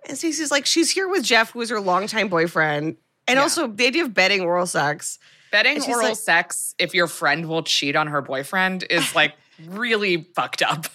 [0.09, 2.97] And Stacy's like, she's here with Jeff, who is her longtime boyfriend.
[3.29, 3.43] And Yeah.
[3.43, 5.19] also the idea of betting oral sex.
[5.53, 9.35] Betting oral like- sex if your friend will cheat on her boyfriend is like
[9.67, 10.87] really fucked up.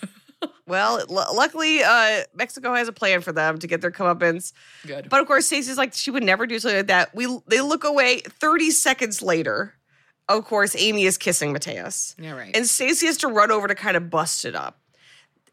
[0.66, 4.54] Well, l- luckily, uh, Mexico has a plan for them to get their comeuppance.
[4.88, 5.10] Good.
[5.10, 7.14] But of course, Stacy's like she would never do something like that.
[7.14, 8.20] We they look away.
[8.22, 9.74] Thirty seconds later,
[10.30, 12.56] of course, Amy is kissing Mateus, yeah, right.
[12.56, 14.80] and Stacy has to run over to kind of bust it up.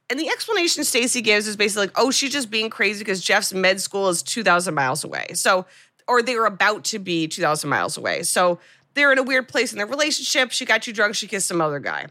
[0.09, 3.53] And the explanation Stacy gives is basically like, "Oh, she's just being crazy because Jeff's
[3.53, 5.66] med school is two thousand miles away." So,
[6.09, 8.22] or they were about to be two thousand miles away.
[8.22, 8.59] So
[8.94, 10.50] they're in a weird place in their relationship.
[10.50, 11.14] She got too drunk.
[11.14, 12.07] She kissed some other guy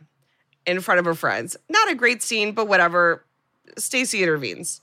[0.65, 1.57] in front of her friends.
[1.69, 3.25] Not a great scene, but whatever.
[3.77, 4.81] Stacy intervenes.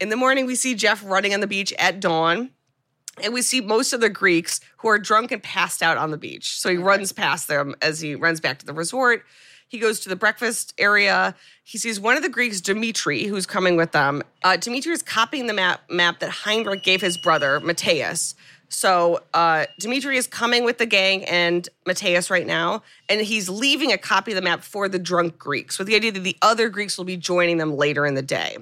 [0.00, 2.50] In the morning, we see Jeff running on the beach at dawn.
[3.22, 6.16] And we see most of the Greeks who are drunk and passed out on the
[6.16, 6.58] beach.
[6.58, 9.24] So he runs past them as he runs back to the resort.
[9.68, 11.34] He goes to the breakfast area.
[11.62, 14.22] He sees one of the Greeks, Dimitri, who's coming with them.
[14.42, 18.34] Uh, Dimitri is copying the map map that Heinrich gave his brother, Mateus.
[18.74, 23.92] So uh, Dimitri is coming with the gang and Mateus right now, and he's leaving
[23.92, 26.68] a copy of the map for the drunk Greeks with the idea that the other
[26.68, 28.56] Greeks will be joining them later in the day.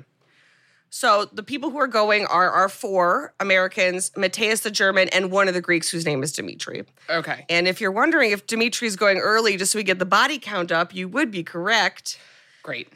[0.90, 5.48] So the people who are going are are four Americans, Mateus the German, and one
[5.48, 6.85] of the Greeks whose name is Dimitri.
[7.09, 7.46] okay.
[7.48, 10.70] And if you're wondering if Dimitri's going early just so we get the body count
[10.70, 12.18] up, you would be correct.
[12.62, 12.88] Great.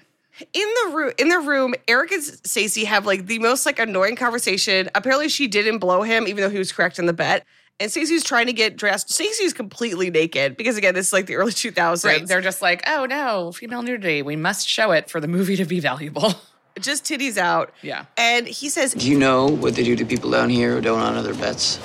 [0.52, 4.16] In the room, in the room, Eric and Stacy have like the most like annoying
[4.16, 4.90] conversation.
[4.94, 7.44] Apparently, she didn't blow him, even though he was correct in the bet.
[7.78, 9.10] And Stacy's trying to get dressed.
[9.10, 12.04] Stacy's completely naked because again, this is like the early 2000s.
[12.04, 12.26] Right.
[12.26, 14.22] They're just like, oh no, female nudity.
[14.22, 16.34] We must show it for the movie to be valuable.
[16.80, 17.72] just titties out.
[17.82, 18.06] Yeah.
[18.16, 21.00] And he says, Do you know what they do to people down here who don't
[21.00, 21.78] honor their bets?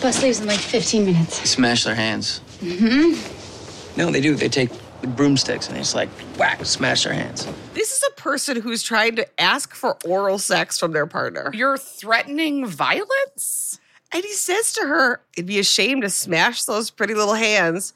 [0.00, 1.38] Bus leaves in like 15 minutes.
[1.38, 2.40] They smash their hands.
[2.60, 3.98] Mm-hmm.
[3.98, 4.34] No, they do.
[4.34, 4.70] They take
[5.02, 7.46] the broomsticks and they just like whack, smash their hands.
[7.74, 11.50] This is a person who's trying to ask for oral sex from their partner.
[11.52, 13.80] You're threatening violence?
[14.12, 17.94] And he says to her, It'd be a shame to smash those pretty little hands.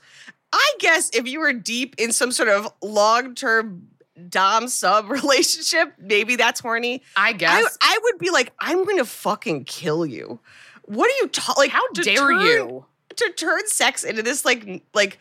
[0.53, 3.88] I guess if you were deep in some sort of long term
[4.29, 7.03] Dom sub relationship, maybe that's horny.
[7.16, 7.79] I I, guess.
[7.81, 10.40] I would be like, I'm going to fucking kill you.
[10.87, 11.71] What are you ta- like?
[11.71, 12.87] How dare turn- you?
[13.16, 15.19] to turn sex into this like like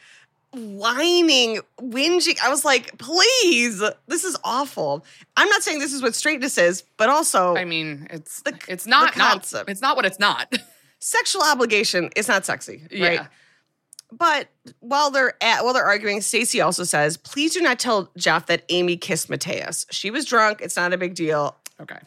[0.56, 2.38] whining, whinging?
[2.44, 5.06] I was like, please, this is awful.
[5.38, 8.88] I'm not saying this is what straightness is, but also I mean, it's The- it's
[8.88, 9.70] not not concept.
[9.70, 10.54] it's not what it's not.
[11.00, 13.14] sexual obligation is not sexy, right?
[13.14, 13.28] Yeah.
[14.12, 14.48] But
[14.80, 18.64] while they're at while they're arguing, Stacy also says, "Please do not tell Jeff that
[18.70, 19.86] Amy kissed Mateus.
[19.92, 20.62] She was drunk.
[20.62, 21.98] It's not a big deal." Okay.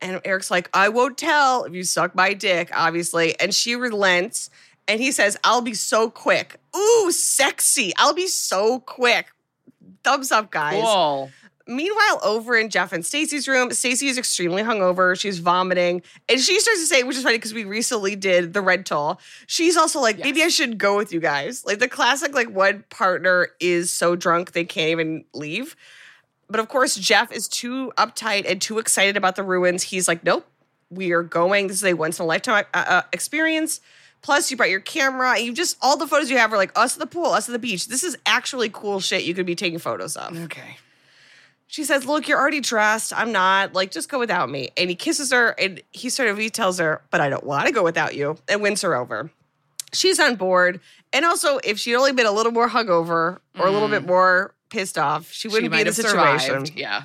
[0.00, 4.50] And Eric's like, "I won't tell if you suck my dick, obviously." And she relents,
[4.88, 7.92] and he says, "I'll be so quick." Ooh, sexy!
[7.96, 9.28] I'll be so quick.
[10.02, 10.82] Thumbs up, guys.
[10.82, 11.30] Cool.
[11.70, 15.18] Meanwhile, over in Jeff and Stacy's room, Stacy is extremely hungover.
[15.20, 16.00] She's vomiting.
[16.26, 19.20] And she starts to say, which is funny because we recently did the rental.
[19.46, 21.66] She's also like, maybe I should go with you guys.
[21.66, 25.76] Like the classic, like one partner is so drunk they can't even leave.
[26.48, 29.82] But of course, Jeff is too uptight and too excited about the ruins.
[29.82, 30.46] He's like, nope,
[30.88, 31.66] we are going.
[31.66, 33.82] This is a once in a lifetime uh, uh, experience.
[34.20, 35.38] Plus, you brought your camera.
[35.38, 37.52] You just, all the photos you have are like us at the pool, us at
[37.52, 37.88] the beach.
[37.88, 40.36] This is actually cool shit you could be taking photos of.
[40.44, 40.76] Okay.
[41.68, 43.12] She says, Look, you're already dressed.
[43.16, 43.74] I'm not.
[43.74, 44.70] Like, just go without me.
[44.76, 47.66] And he kisses her and he sort of he tells her, But I don't want
[47.66, 49.30] to go without you and wins her over.
[49.92, 50.80] She's on board.
[51.12, 54.54] And also, if she'd only been a little more hungover or a little bit more
[54.70, 56.66] pissed off, she wouldn't be in the situation.
[56.66, 56.72] survived.
[56.76, 57.04] Yeah.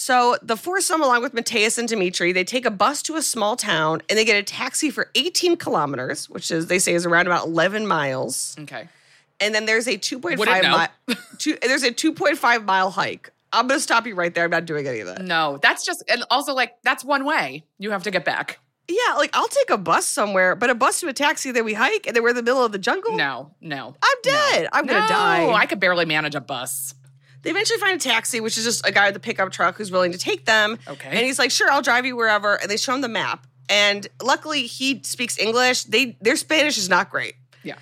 [0.00, 3.54] So the foursome, along with Mateus and Dimitri, they take a bus to a small
[3.54, 7.26] town and they get a taxi for 18 kilometers, which is they say is around
[7.26, 8.56] about 11 miles.
[8.60, 8.88] Okay.
[9.40, 10.38] And then there's a 2.5
[10.70, 10.88] mile.
[11.38, 13.30] Two, there's a 2.5 mile hike.
[13.52, 14.44] I'm gonna stop you right there.
[14.44, 15.20] I'm not doing any of that.
[15.20, 17.64] No, that's just, and also like, that's one way.
[17.78, 18.58] You have to get back.
[18.88, 21.74] Yeah, like I'll take a bus somewhere, but a bus to a taxi, then we
[21.74, 23.16] hike, and then we're in the middle of the jungle.
[23.18, 23.94] No, no.
[24.02, 24.68] I'm dead.
[24.72, 25.52] I'm gonna die.
[25.52, 26.94] I could barely manage a bus.
[27.42, 29.90] They eventually find a taxi, which is just a guy with a pickup truck who's
[29.90, 30.78] willing to take them.
[30.86, 31.08] Okay.
[31.08, 33.46] And he's like, "Sure, I'll drive you wherever." And they show him the map.
[33.68, 35.84] And luckily, he speaks English.
[35.84, 37.34] They their Spanish is not great.
[37.62, 37.76] Yeah.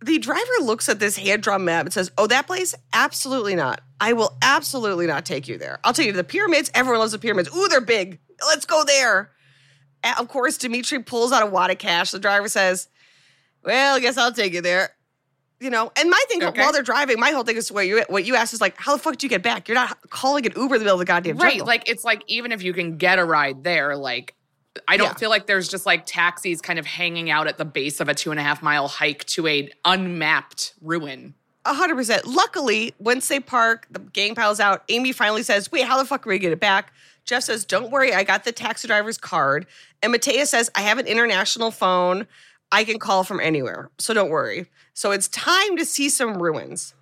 [0.00, 2.74] The driver looks at this hand drawn map and says, "Oh, that place?
[2.92, 3.80] Absolutely not.
[4.00, 5.80] I will absolutely not take you there.
[5.84, 6.70] I'll take you to the pyramids.
[6.74, 7.48] Everyone loves the pyramids.
[7.56, 8.18] Ooh, they're big.
[8.46, 9.32] Let's go there."
[10.04, 12.10] And of course, Dimitri pulls out a wad of cash.
[12.12, 12.88] The driver says,
[13.64, 14.90] "Well, I guess I'll take you there."
[15.58, 16.60] You know, and my thing Okay.
[16.60, 18.94] while they're driving, my whole thing is what you what you asked is like, how
[18.94, 19.68] the fuck do you get back?
[19.68, 21.52] You're not calling an Uber in the middle of the goddamn Right.
[21.52, 21.66] jungle.
[21.66, 24.34] Like, it's like, even if you can get a ride there, like,
[24.86, 25.14] I don't Yeah.
[25.14, 28.14] feel like there's just like taxis kind of hanging out at the base of a
[28.14, 31.34] two and a half mile hike to a unmapped ruin.
[31.64, 32.26] A hundred percent.
[32.26, 34.84] Luckily, once they park, the gang piles out.
[34.90, 36.92] Amy finally says, "Wait, how the fuck are we gonna get it back?"
[37.24, 39.66] Jeff says, "Don't worry, I got the taxi driver's card."
[40.02, 42.26] And Matea says, "I have an international phone.
[42.72, 46.94] I can call from anywhere, so don't worry." So it's time to see some ruins.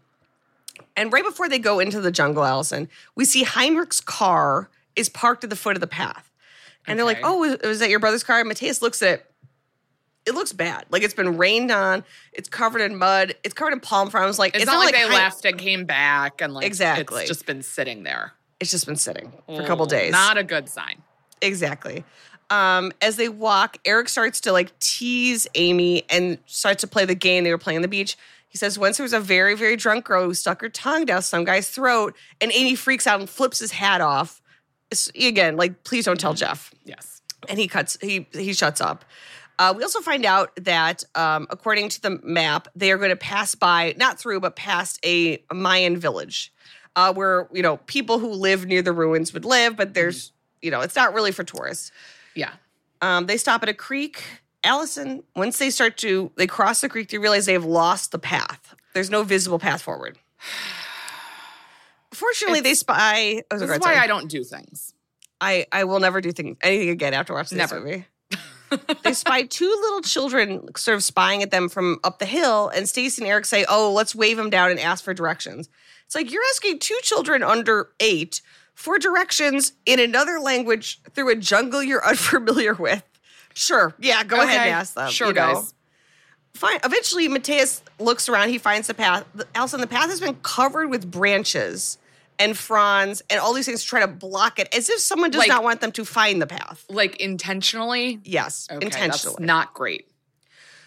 [0.97, 5.45] And right before they go into the jungle, Alison, we see Heinrich's car is parked
[5.45, 6.31] at the foot of the path,
[6.87, 9.31] and they're like, "Oh, is, is that your brother's car?" And Mateus looks at it
[10.27, 10.87] it looks bad.
[10.91, 12.03] Like it's been rained on.
[12.33, 13.35] It's covered in mud.
[13.45, 14.39] It's covered in palm fronds.
[14.39, 17.21] Like It's, not, like, they Hein- left and came back and like Exactly.
[17.23, 20.13] it's just been sitting there It's just been sitting for a couple Ooh, days.
[20.13, 21.03] Not a good sign.
[21.43, 22.05] exactly.
[22.55, 27.15] Um, as they walk, Eric starts to like tease Amy and starts to play the
[27.15, 28.17] game they were playing on the beach.
[28.49, 31.23] He says once there was a very very drunk girl who stuck her tongue down
[31.23, 34.41] some guy's throat, and Amy freaks out and flips his hat off.
[34.93, 36.73] It's, again, like please don't tell Jeff.
[36.85, 37.23] Yes.
[37.49, 39.05] and he cuts he he shuts up.
[39.59, 43.17] Uh, we also find out that um, according to the map, they are going to
[43.17, 46.53] pass by not through but past a Mayan village,
[46.95, 50.71] uh, where you know people who live near the ruins would live, but there's you
[50.71, 51.91] know it's not really for tourists.
[52.35, 52.53] Yeah.
[53.01, 54.23] Um, they stop at a creek.
[54.63, 58.19] Alison, once they start to they cross the creek, they realize they have lost the
[58.19, 58.75] path.
[58.95, 60.19] There's no visible path forward.
[62.13, 63.43] Fortunately, they spy.
[63.51, 63.97] Oh, This is why.
[63.97, 64.95] I don't do things.
[65.41, 67.85] I I will never do thing, anything again after watching this Never.
[67.85, 68.07] movie.
[69.03, 72.89] they spy two little children sort of spying at them from up the hill, and
[72.89, 75.69] Stacy and Eric say, "Oh, let's wave them down and ask for directions."
[76.07, 78.41] It's like you're asking two children under eight
[78.75, 83.03] for directions in another language through a jungle you're unfamiliar with.
[83.55, 85.11] Sure, yeah, go ahead and ask them.
[85.11, 85.55] Sure, you know?
[85.55, 85.75] guys.
[86.55, 86.79] Fine.
[86.85, 88.49] Eventually, Mateus looks around.
[88.51, 89.25] He finds the path.
[89.57, 91.99] Alison, the path has been covered with branches
[92.39, 95.39] and fronds and all these things to try to block it, as if someone does
[95.41, 96.85] Like- not want them to find the path.
[96.89, 98.21] Like intentionally.
[98.25, 99.35] Yes, Okay, intentionally.
[99.39, 100.07] That's not great.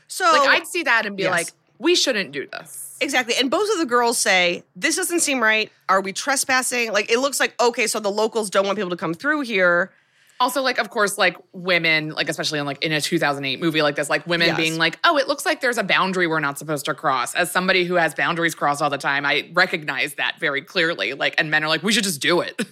[0.07, 1.31] so, Like I'd see that and be Yes.
[1.31, 1.47] like,
[1.79, 2.86] we shouldn't do this.
[3.01, 3.35] Exactly.
[3.39, 5.71] And both of the girls say, "This doesn't seem right.
[5.89, 8.97] Are we trespassing?" Like it looks like okay, so the locals don't want people to
[8.97, 9.91] come through here.
[10.39, 13.95] Also, like, of course, like women, like especially in like in a 2008 movie like
[13.95, 14.57] this, like women Yes.
[14.57, 17.51] being like, "Oh, it looks like there's a boundary we're not supposed to cross." As
[17.51, 21.13] somebody who has boundaries crossed all the time, I recognize that very clearly.
[21.13, 22.55] Like, and men are like, "We should just do it."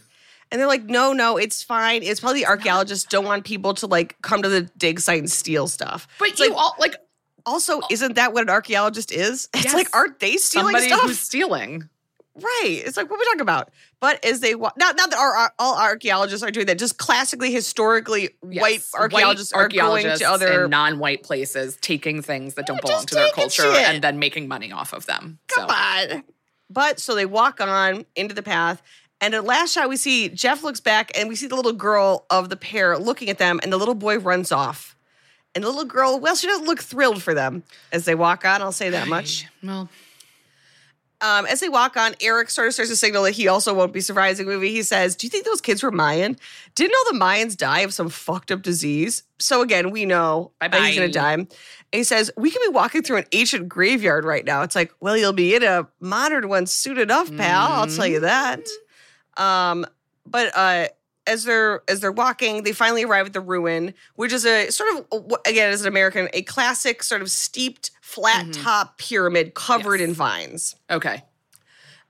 [0.52, 2.04] And they're like, "No, no, it's fine.
[2.04, 5.30] It's probably the archaeologists don't want people to like come to the dig site and
[5.30, 6.96] steal stuff." But It's you like, all like
[7.46, 7.88] also oh.
[7.90, 9.50] isn't that what an archaeologist is?
[9.56, 9.74] It's Yes.
[9.74, 11.02] like, aren't they stealing somebody stuff?
[11.02, 11.90] who's stealing.
[12.38, 12.82] Right.
[12.86, 13.70] It's like, what are we talking about?
[14.02, 16.98] But as they walk, not, not that our, our- all archaeologists are doing that, just
[16.98, 18.62] classically, historically, Yes.
[18.62, 20.64] white archaeologists are archaeologists going to other.
[20.66, 23.88] in non-white places, taking things that don't belong to their culture shit.
[23.88, 25.40] and then making money off of them.
[25.48, 26.24] Come so on.
[26.70, 28.82] But so they walk on into the path.
[29.22, 32.26] And at last shot, we see Jeff looks back and we see the little girl
[32.30, 34.95] of the pair looking at them, and the little boy runs off.
[35.56, 38.62] And the little girl, well, she doesn't look thrilled for them as they walk on.
[38.62, 39.46] I'll say that much.
[39.64, 39.90] well,
[41.22, 43.94] Um, as they walk on, Eric sort of starts to signal that he also won't
[43.94, 44.72] be surprised in the movie.
[44.72, 46.36] He says, Do you think those kids were Mayan?
[46.76, 49.24] Didn't all the Mayans die of some fucked up disease?
[49.40, 51.34] So again, we know that he's gonna die.
[51.34, 51.48] And
[51.94, 54.62] he says, We could be walking through an ancient graveyard right now.
[54.62, 57.72] It's like, well, you'll be in a modern one soon enough, pal.
[57.72, 58.68] I'll tell you that.
[59.38, 59.86] Um,
[60.26, 60.88] but uh
[61.28, 65.06] as they're as they're walking, they finally arrive at the ruin, which is a sort
[65.12, 70.10] of again as an American, a classic sort of steeped, flat top pyramid covered Yes.
[70.10, 70.76] in vines.
[70.90, 71.24] okay.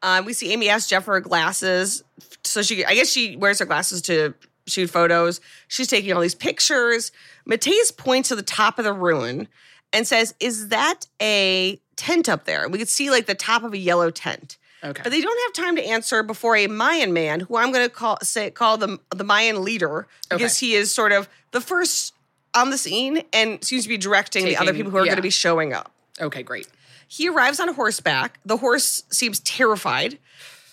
[0.01, 2.04] Um, we see Amy ask Jeff for her glasses.
[2.43, 4.36] So she, I guess she wears her glasses to
[4.67, 5.41] shoot photos.
[5.67, 7.12] She's taking all these pictures.
[7.45, 9.47] Mateus points to the top of the ruin
[9.93, 12.69] and says, Is that a tent up there?
[12.69, 14.58] We could see like the top of a yellow tent.
[14.86, 15.02] Okay.
[15.04, 17.93] But they don't have time to answer before a Mayan man, who I'm going to
[17.93, 22.13] call say call the the Mayan leader, because he is sort of the first
[22.54, 25.12] on the scene and seems to be directing the other people who are yeah.
[25.12, 25.91] going to be showing up.
[26.21, 26.67] okay, great.
[27.08, 28.39] He arrives on horseback.
[28.45, 30.17] The horse seems terrified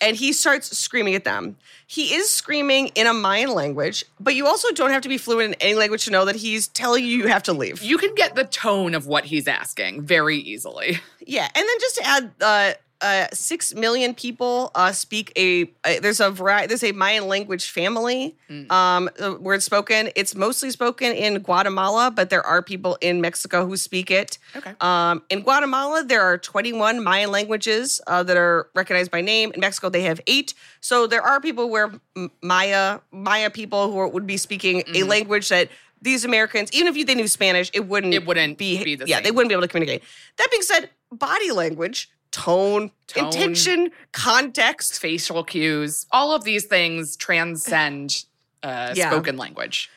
[0.03, 1.57] and he starts screaming at them.
[1.87, 5.55] He is screaming in a Mayan language, but you also don't have to be fluent
[5.55, 7.83] in any language to know that he's telling you you have to leave.
[7.83, 10.99] You can get the tone of what he's asking very easily.
[11.25, 15.65] Yeah, and then just to add, uh, uh, six million people uh, speak a.
[15.85, 16.69] Uh, there's a variety.
[16.69, 18.37] There's a Mayan language family
[18.71, 20.11] um, uh, where it's spoken.
[20.15, 24.39] It's mostly spoken in Guatemala, but there are people in Mexico who speak it.
[24.57, 24.73] Okay.
[24.81, 29.51] Um, in Guatemala, there are 21 Mayan languages uh, that are recognized by name.
[29.53, 30.55] In Mexico, they have eight.
[30.81, 31.91] So there are people where
[32.43, 35.69] Maya Maya people who are- would be speaking a language that
[36.01, 39.07] these Americans, even if you, they knew Spanish, it wouldn't It wouldn't be, be the
[39.07, 40.03] yeah, they wouldn't be able to communicate.
[40.37, 43.27] That being said, body language, tone, Tone.
[43.27, 44.99] intention, context.
[44.99, 48.25] Facial cues, all of these things transcend
[48.65, 49.11] uh, Yeah.
[49.11, 49.89] spoken language.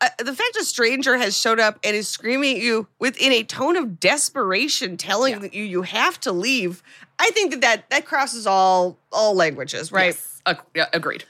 [0.00, 3.42] Uh, the fact a stranger has showed up and is screaming at you within a
[3.44, 5.48] tone of desperation, telling Yeah.
[5.52, 6.82] you you have to leave.
[7.18, 10.06] I think that that, that crosses all all languages, right?
[10.14, 10.42] Yes.
[10.46, 11.24] Ag- yeah, agreed.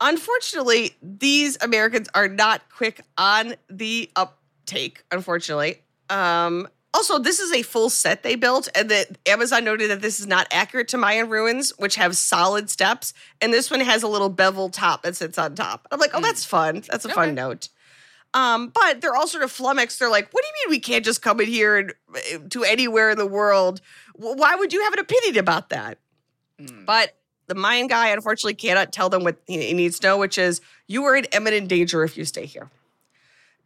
[0.00, 5.82] Unfortunately, these Americans are not quick on the uptake, unfortunately.
[6.08, 10.18] Um, also, this is a full set they built, and that Amazon noted that this
[10.18, 13.12] is not accurate to Mayan ruins, which have solid steps.
[13.40, 15.86] And this one has a little bevel top that sits on top.
[15.90, 16.82] I'm like, oh, that's fun.
[16.88, 17.68] That's a fun note.
[18.34, 19.98] Um, but they're all sort of flummoxed.
[19.98, 22.64] They're like, what do you mean we can't just come in here and uh, to
[22.64, 23.80] anywhere in the world?
[24.14, 25.98] Why would you have an opinion about that?
[26.84, 30.38] But the Mayan guy unfortunately cannot tell them what he he needs to know, which
[30.38, 32.70] is you are in imminent danger if you stay here.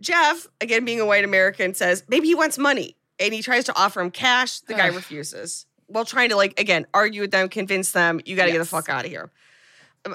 [0.00, 3.76] Jeff, again being a white American, says maybe he wants money and he tries to
[3.76, 4.61] offer him cash.
[4.61, 4.96] The guy Ugh.
[4.96, 8.58] refuses while trying to, like, again, argue with them, convince them, you got to get
[8.58, 9.30] the fuck out of here.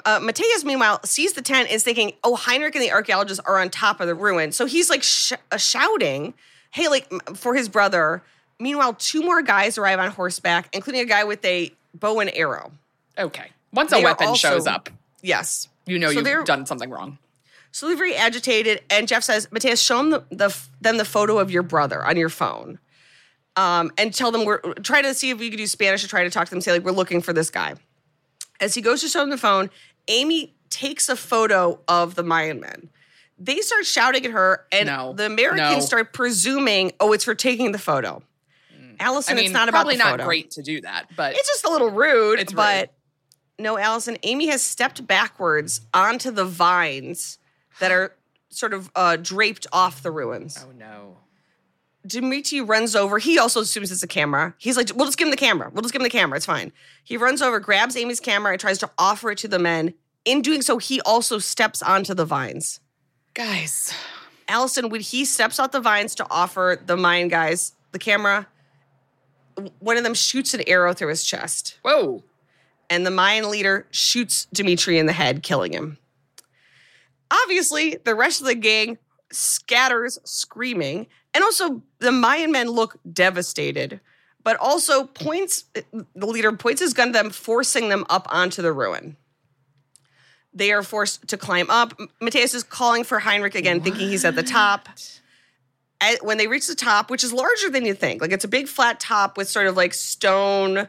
[0.04, 3.56] Uh, Mateus, meanwhile, sees the tent and is thinking, oh, Heinrich and the archaeologists are
[3.58, 4.52] on top of the ruin.
[4.52, 6.34] So he's like sh- uh, shouting,
[6.72, 8.22] hey, like m- for his brother.
[8.58, 12.72] Meanwhile, two more guys arrive on horseback, including a guy with a bow and arrow.
[13.16, 13.50] Okay.
[13.72, 14.90] Once They a weapon also- shows up,
[15.22, 15.68] Yes.
[15.86, 17.18] you know So you've done something wrong.
[17.70, 21.38] So they're very agitated, and Jeff says, Mateus, show them the, the them the photo
[21.38, 22.78] of your brother on your phone,
[23.58, 26.22] um, and tell them we're try to see if we could do Spanish or try
[26.24, 26.60] to talk to them.
[26.60, 27.74] Say like we're looking for this guy.
[28.60, 29.70] As he goes to show them the phone,
[30.08, 32.90] Amy takes a photo of the Mayan men.
[33.38, 35.12] They start shouting at her, and No.
[35.12, 35.80] the Americans No.
[35.80, 38.22] start presuming, "Oh, it's for taking the photo."
[39.00, 41.46] Alison, I mean, it's not about probably the not great to do that, but It's
[41.48, 42.56] just a little rude, It's rude.
[42.56, 42.94] but
[43.58, 44.18] no, Alison.
[44.24, 47.38] Amy has stepped backwards onto the vines
[47.78, 48.16] that are
[48.50, 50.58] sort of uh, draped off the ruins.
[50.66, 51.16] oh no.
[52.08, 53.18] Dimitri runs over.
[53.18, 54.54] He also assumes it's a camera.
[54.58, 55.70] He's like, "We'll just give him the camera.
[55.72, 56.36] We'll just give him the camera.
[56.36, 56.72] It's fine."
[57.04, 59.94] He runs over, grabs Amy's camera, and tries to offer it to the men.
[60.24, 62.80] In doing so, he also steps onto the vines.
[63.34, 63.92] Guys,
[64.48, 68.46] Alison, when he steps out the vines to offer the Mayan guys the camera,
[69.78, 71.78] one of them shoots an arrow through his chest.
[71.82, 72.22] whoa.
[72.90, 75.98] and the Mayan leader shoots Dimitri in the head, killing him.
[77.30, 78.98] Obviously, the rest of the gang
[79.30, 84.00] scatters screaming, and also the Mayan men look devastated,
[84.42, 88.72] but also points the leader points his gun at them, forcing them up onto the
[88.72, 89.16] ruin.
[90.54, 91.98] They are forced to climb up.
[92.20, 94.88] Mateus is calling for Heinrich again, thinking he's at the top.
[96.00, 98.48] At- when they reach the top, which is larger than you think, like it's a
[98.48, 100.88] big flat top with sort of like stone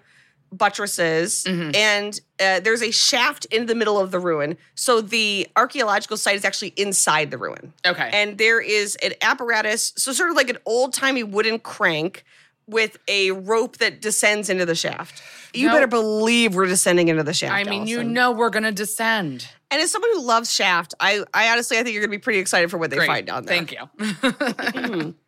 [0.52, 1.76] buttresses, Mhm.
[1.76, 4.58] and uh, there's a shaft in the middle of the ruin.
[4.76, 7.74] So the archaeological site is actually inside the ruin.
[7.86, 8.10] Okay.
[8.12, 12.24] And there is an apparatus, so sort of like an old timey wooden crank
[12.68, 15.22] with a rope that descends into the shaft.
[15.54, 15.74] You No.
[15.74, 17.54] better believe we're descending into the shaft.
[17.56, 19.47] I mean, you know we're gonna descend.
[19.72, 22.39] And as someone who loves Shaft, I, I honestly I think you're gonna be pretty
[22.39, 23.08] excited for what they Great.
[23.08, 23.56] find down there.
[23.56, 25.16] Thank you.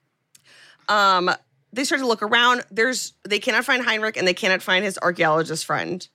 [0.90, 1.32] Um,
[1.74, 2.64] they start to look around.
[2.72, 6.08] There's they cannot find Heinrich and they cannot find his archaeologist friend.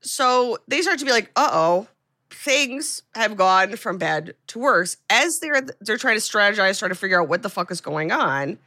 [0.00, 1.88] So they start to be like, uh oh,
[2.30, 4.96] things have gone from bad to worse.
[5.08, 8.12] As they're they're trying to strategize, trying to figure out what the fuck is going
[8.12, 8.58] on.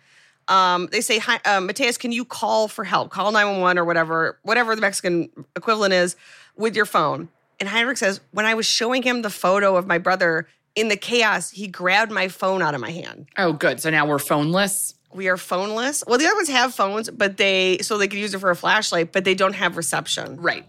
[0.48, 3.12] Um, they say, Hi, uh, Mateus, can you call for help?
[3.12, 6.16] Call 911 or whatever, whatever the Mexican equivalent is
[6.58, 7.30] with your phone.
[7.60, 10.98] And Heinrich says, when I was showing him the photo of my brother in the
[10.98, 13.80] chaos, he grabbed my phone out of my hand oh, good.
[13.80, 14.96] So now we're phoneless.
[15.16, 16.04] We are phoneless.
[16.08, 18.56] Well, the other ones have phones, but they so they could use it for a
[18.56, 20.38] flashlight, but they don't have reception.
[20.42, 20.66] Right.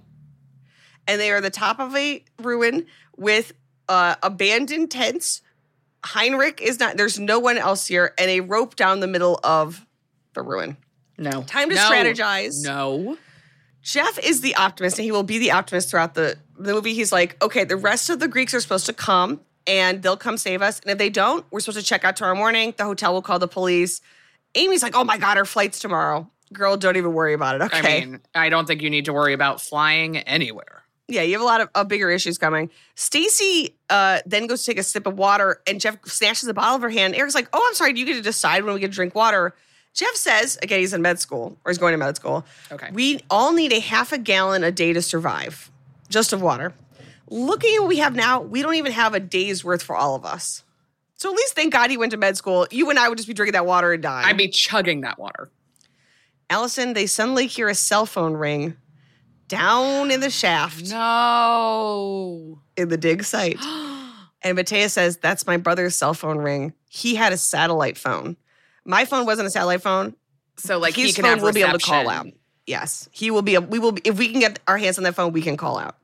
[1.07, 2.87] And they are the top of a ruin
[3.17, 3.53] with
[3.89, 5.43] uh, abandoned tents.
[6.05, 6.97] Heinrich is not.
[6.97, 9.85] There's no one else here, and a rope down the middle of
[10.35, 10.77] the ruin.
[11.19, 11.43] No.
[11.43, 11.91] Time to No.
[11.91, 12.63] strategize.
[12.65, 13.17] No.
[13.83, 16.95] Jeff is the optimist, and he will be the optimist throughout the, the movie.
[16.95, 20.39] He's like, okay, the rest of the Greeks are supposed to come and they'll come
[20.39, 20.81] save us.
[20.81, 22.73] And if they don't, we're supposed to check out tomorrow morning.
[22.77, 24.01] The hotel will call the police.
[24.55, 26.31] Amy's like, oh my God, her flight's tomorrow.
[26.53, 27.63] Girl, don't even worry about it.
[27.63, 28.03] Okay.
[28.03, 30.85] I mean, I don't think you need to worry about flying anywhere.
[31.09, 32.71] yeah, you have a lot of, of bigger issues coming.
[32.95, 36.77] Stacy uh, then goes to take a sip of water, and Jeff snatches a bottle
[36.77, 37.15] of her hand.
[37.15, 39.15] Eric's like, oh, I'm sorry, do you get to decide when we get to drink
[39.15, 39.55] water?
[39.93, 42.45] Jeff says, again, he's in med school, or he's going to med school.
[42.73, 42.89] Okay.
[42.93, 45.71] We all need a half a gallon a day to survive,
[46.09, 46.73] just of water.
[47.29, 50.15] Looking at what we have now, we don't even have a day's worth for all
[50.15, 50.63] of us.
[51.25, 52.67] So at least thank God he went to med school.
[52.71, 54.27] You and I would just be drinking that water and dying.
[54.27, 55.51] I'd be chugging that water.
[56.51, 58.77] Alison, they suddenly hear a cell phone ring
[59.49, 62.61] down in the shaft No.
[62.77, 63.57] in the dig site.
[64.43, 66.75] and Mateus says, That's my brother's cell phone ring.
[66.91, 68.37] He had a satellite phone.
[68.85, 70.15] My phone wasn't a satellite phone.
[70.59, 72.27] So like His he can phone will be able to call out.
[72.67, 73.09] Yes.
[73.13, 75.33] He will be, we will, be, if we can get our hands on that phone,
[75.33, 75.97] we can call out.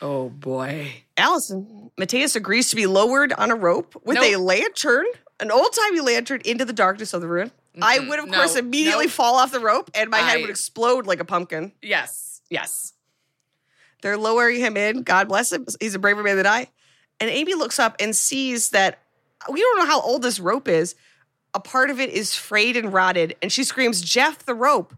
[0.00, 0.92] Oh boy.
[1.18, 5.06] Alison, Mateus agrees to be lowered on a rope with a lantern,
[5.40, 7.50] an old timey lantern, into the darkness of the ruin.
[7.80, 9.12] I would, of no, course, immediately nope.
[9.12, 11.72] fall off the rope and my head would explode like a pumpkin.
[11.82, 12.42] Yes.
[12.50, 12.92] Yes.
[14.02, 15.02] They're lowering him in.
[15.02, 15.66] God bless him.
[15.80, 16.68] He's a braver man than I.
[17.20, 19.00] And Amy looks up and sees that
[19.50, 20.94] we don't know how old this rope is.
[21.54, 23.36] A part of it is frayed and rotted.
[23.42, 24.94] And she screams, Jeff, the rope.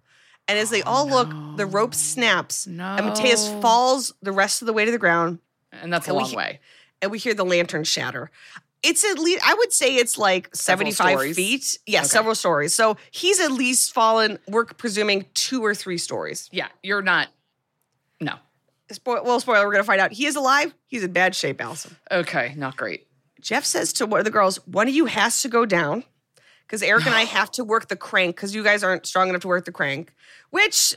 [0.49, 2.67] And as they oh, all look, the rope snaps.
[2.67, 5.39] And Mateus falls the rest of the way to the ground.
[5.83, 6.61] And that's a long way.
[7.03, 8.31] And we hear the lantern shatter.
[8.83, 11.79] It's at least, I would say it's like 75 feet.
[11.87, 12.09] Yeah, Okay.
[12.09, 12.75] several stories.
[12.75, 16.49] So he's at least fallen, we're presuming two or three stories.
[16.51, 17.29] Yeah, you're not.
[18.21, 18.37] No.
[18.91, 20.13] Spoil, well, spoiler, we're going to find out.
[20.13, 20.75] He is alive.
[20.87, 21.97] He's in bad shape, Alison.
[22.11, 23.07] Okay, not great.
[23.41, 26.05] Jeff says to one of the girls, one of you has to go down
[26.67, 29.43] because Eric and I have to work the crank because you guys aren't strong enough
[29.43, 30.13] to work the crank,
[30.51, 30.97] which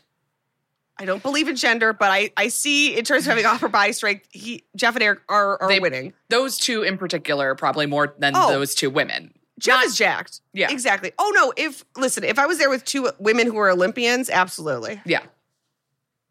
[1.00, 3.94] I don't believe in gender, but I, I see in terms of having upper body
[3.94, 6.14] strength, he, Jeff and Eric are, are They- winning.
[6.30, 8.50] Those two in particular, probably more than Oh.
[8.52, 9.34] those two women.
[9.60, 10.41] Jeff is jacked.
[10.54, 10.72] Yeah.
[10.72, 11.12] Exactly.
[11.18, 11.54] Oh, no.
[11.56, 15.00] If, listen, if I was there with two women who are Olympians, absolutely.
[15.06, 15.22] Yeah.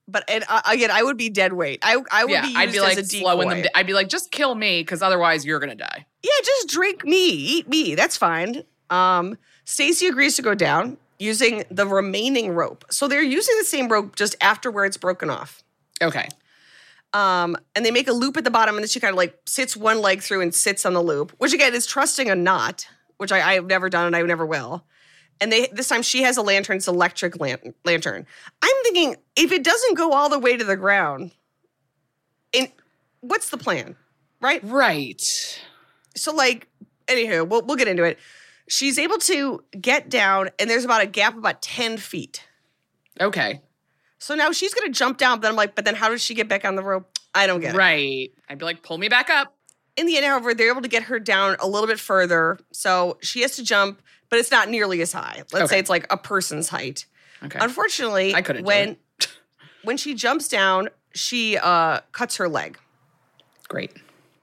[0.09, 1.79] But and, uh, again, I would be dead weight.
[1.83, 2.43] I, I would Yeah.
[2.43, 3.23] be used I'd be like as a decoy.
[3.23, 3.65] slowing them.
[3.75, 6.07] I'd be like, just kill me because otherwise you're gonna die.
[6.23, 7.95] yeah, just drink me, eat me.
[7.95, 8.65] That's fine.
[8.91, 12.85] Um, Stacy agrees to go down using the remaining rope.
[12.91, 15.63] So they're using the same rope just after where it's broken off.
[16.03, 16.29] Okay.
[17.13, 19.39] Um, and they make a loop at the bottom, and then she kind of like
[19.47, 22.87] sits one leg through and sits on the loop, which again is trusting a knot,
[23.19, 24.85] which I, I've never done and I never will.
[25.41, 28.27] And they this time she has a lantern, it's electric lan- lantern.
[28.63, 31.33] I'm thinking if it doesn't go all the way to the ground,
[32.55, 32.69] and
[33.21, 33.97] what's the plan,
[34.41, 34.61] right?
[34.65, 35.23] Right.
[36.17, 36.69] so like
[37.09, 38.19] anywho we'll, we'll get into it
[38.69, 42.45] she's able to get down and there's about a gap about 10 feet
[43.21, 43.61] Okay.
[44.19, 46.49] so now she's gonna jump down but i'm like but then how does she get
[46.49, 48.31] back on the rope i don't get it Right.
[48.49, 49.55] I'd be like, pull me back up.
[49.97, 53.19] in the end however they're able to get her down a little bit further so
[53.23, 54.01] she has to jump
[54.31, 57.07] but it's not nearly as high let's say it's like a person's height
[57.45, 57.59] Okay.
[57.61, 58.97] unfortunately I couldn't when
[59.83, 62.79] when she jumps down she uh cuts her leg
[63.69, 63.93] Great.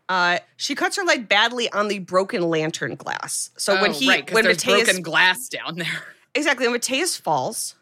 [0.09, 3.51] Uh, she cuts her leg badly on the broken lantern glass.
[3.57, 5.87] So when Oh, he right, when there's Mateus broken glass down there.
[6.35, 6.67] Exactly.
[6.67, 7.73] When Mateus falls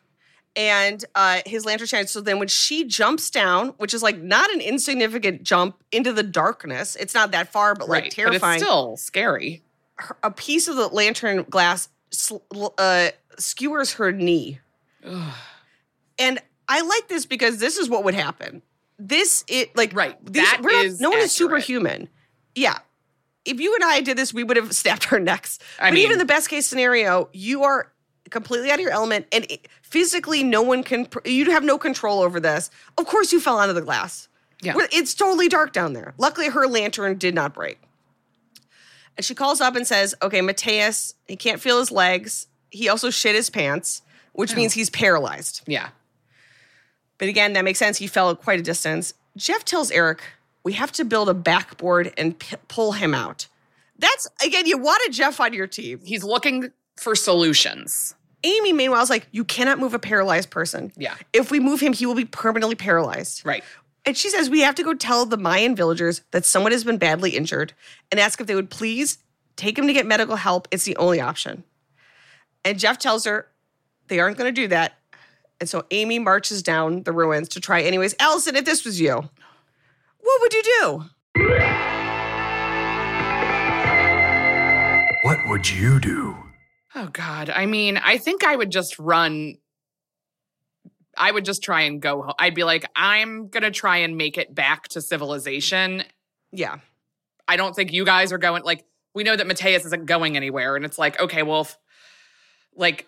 [0.56, 2.12] and uh, his lantern shines.
[2.12, 6.24] So then when she jumps down, which is like not an insignificant jump into the
[6.24, 8.40] darkness, it's not that far, but like terrifying.
[8.42, 9.64] But it's still scary.
[9.96, 12.38] her- a piece of the lantern glass sl-
[12.78, 14.60] uh, skewers her knee.
[16.20, 18.62] and I like this because this is what would happen.
[18.98, 20.18] This it like Right.
[20.26, 22.10] These, That not- no one is superhuman.
[22.58, 22.80] Yeah.
[23.46, 25.60] If you and I did this, we would have snapped our necks.
[25.80, 27.92] I but even mean- the best case scenario, you are
[28.30, 31.06] completely out of your element, and it- physically, no one can.
[31.06, 32.70] pr- You have no control over this.
[32.98, 34.28] Of course, you fell onto the glass.
[34.62, 34.74] Yeah.
[34.92, 36.14] It's totally dark down there.
[36.18, 37.80] Luckily, her lantern did not break.
[39.16, 42.48] And she calls up and says, "Okay, Mateus, he can't feel his legs.
[42.70, 44.02] He also shit his pants,
[44.34, 44.56] which oh.
[44.56, 45.90] means he's paralyzed." Yeah.
[47.20, 47.98] But again, that makes sense.
[47.98, 49.14] He fell quite a distance.
[49.36, 50.22] Jeff tells Eric,
[50.68, 53.48] we have to build a backboard and p- pull him out.
[53.98, 56.02] That's, again, you want wanted Jeff on your team.
[56.04, 58.16] He's looking for solutions.
[58.44, 60.92] Amy, meanwhile, is like, you cannot move a paralyzed person.
[60.98, 61.16] Yeah.
[61.34, 63.46] If we move him, he will be permanently paralyzed.
[63.46, 63.64] Right.
[64.06, 66.98] And she says, we have to go tell the Mayan villagers that someone has been
[66.98, 67.74] badly injured
[68.12, 69.20] and ask if they would please
[69.56, 70.68] take him to get medical help.
[70.72, 71.64] It's the only option.
[72.66, 73.48] And Jeff tells her
[74.08, 74.98] they aren't going to do that.
[75.60, 78.16] And so Amy marches down the ruins to try anyways.
[78.20, 79.30] Alison, if this was you,
[80.28, 81.04] what would you do?
[85.24, 86.36] What would you do?
[86.96, 87.50] Oh God.
[87.50, 89.58] I mean, I think I would just run.
[91.18, 92.34] I would just try and go home.
[92.38, 96.04] I'd be like, I'm gonna try and make it back to civilization.
[96.52, 96.80] Yeah.
[97.48, 98.64] I don't think you guys are going.
[98.64, 98.84] Like,
[99.16, 101.78] we know that Mateus isn't going anywhere, and it's like, okay, well, if,
[102.76, 103.08] like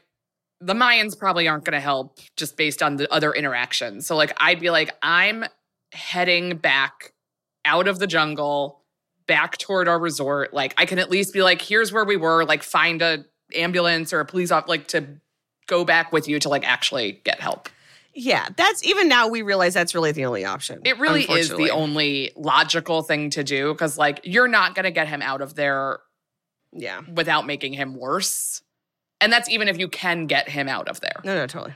[0.61, 4.07] the Mayans probably aren't going to help just based on the other interactions.
[4.07, 5.45] So, like, I'd be like, I'm
[5.93, 7.13] heading back
[7.65, 8.83] out of the jungle,
[9.27, 10.53] back toward our resort.
[10.53, 12.45] Like, I can at least be like, here's where we were.
[12.45, 13.25] Like, find a
[13.55, 15.05] ambulance or a police off, like to
[15.67, 17.69] go back with you to like actually get help.
[18.13, 18.47] Yeah.
[18.55, 20.81] That's even now we realize that's really the only option.
[20.83, 24.91] It really is the only logical thing to do because, like, you're not going to
[24.91, 25.99] get him out of there
[26.73, 27.01] Yeah.
[27.13, 28.61] without making him worse.
[29.21, 31.21] And that's even if you can get him out of there.
[31.23, 31.75] No, no, totally.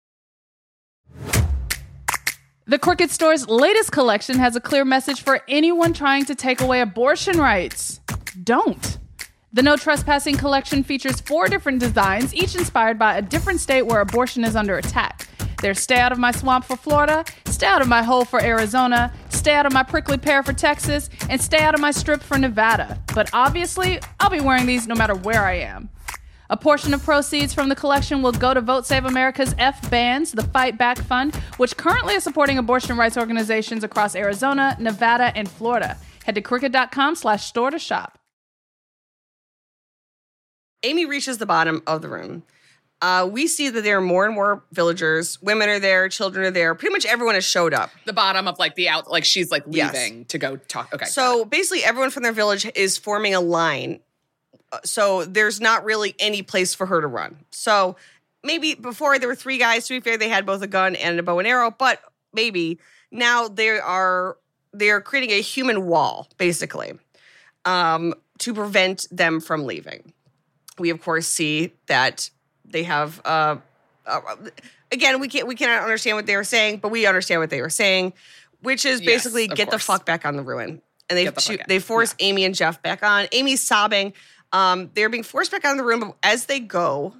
[2.71, 6.79] The Crooked Store's latest collection has a clear message for anyone trying to take away
[6.79, 7.99] abortion rights.
[8.45, 8.97] Don't.
[9.51, 13.99] The No Trespassing collection features four different designs, each inspired by a different state where
[13.99, 15.27] abortion is under attack.
[15.61, 19.11] There's Stay Out of My Swamp for Florida, Stay Out of My Hole for Arizona,
[19.27, 22.37] Stay Out of My Prickly Pear for Texas, and Stay Out of My Strip for
[22.37, 23.03] Nevada.
[23.13, 25.89] But obviously, I'll be wearing these no matter where I am.
[26.51, 30.43] A portion of proceeds from the collection will go to Vote Save America's FBF, the
[30.43, 35.95] Fight Back Fund, which currently is supporting abortion rights organizations across Arizona, Nevada, and Florida.
[36.25, 38.19] Head to crooked.com slash store to shop.
[40.83, 42.43] Amy reaches the bottom of the room.
[43.01, 45.41] Uh, we see that there are more and more villagers.
[45.41, 46.75] Women are there, children are there.
[46.75, 47.91] Pretty much everyone has showed up.
[48.03, 49.93] The bottom of like the out, like she's like Yes.
[49.93, 50.93] leaving to go talk.
[50.93, 51.05] Okay.
[51.05, 54.01] So basically, everyone from their village is forming a line.
[54.71, 57.37] Uh, So there's not really any place for her to run.
[57.51, 57.95] So
[58.43, 59.87] maybe before there were three guys.
[59.87, 61.71] To be fair, they had both a gun and a bow and arrow.
[61.71, 61.99] But
[62.33, 62.79] maybe
[63.11, 64.37] now they are
[64.73, 66.93] they are creating a human wall, basically,
[67.65, 70.13] um, to prevent them from leaving.
[70.79, 72.29] We of course see that
[72.65, 73.21] they have.
[73.25, 73.57] Uh,
[74.05, 74.21] uh,
[74.91, 77.61] again, we can't we cannot understand what they were saying, but we understand what they
[77.61, 78.13] were saying,
[78.61, 80.81] which is basically of get the fuck back on the ruin.
[81.09, 83.27] And they the they force Amy and Jeff back on.
[83.33, 84.13] Amy's sobbing.
[84.53, 85.99] Um, they're being forced back out of the room.
[86.01, 87.15] But as they go,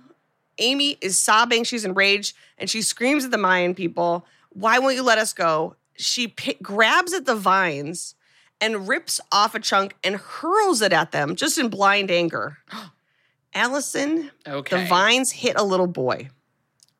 [0.57, 1.63] Amy is sobbing.
[1.63, 5.75] She's enraged and she screams at the Mayan people, Why won't you let us go?
[5.95, 8.15] She pi grabs at the vines
[8.59, 12.57] and rips off a chunk and hurls it at them just in blind anger.
[13.53, 14.81] Alison, Okay.
[14.83, 16.29] the vines hit a little boy,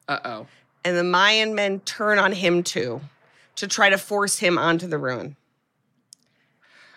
[0.10, 0.48] Uh oh.
[0.84, 3.00] and the Mayan men turn on him too
[3.56, 5.36] to try to force him onto the ruin.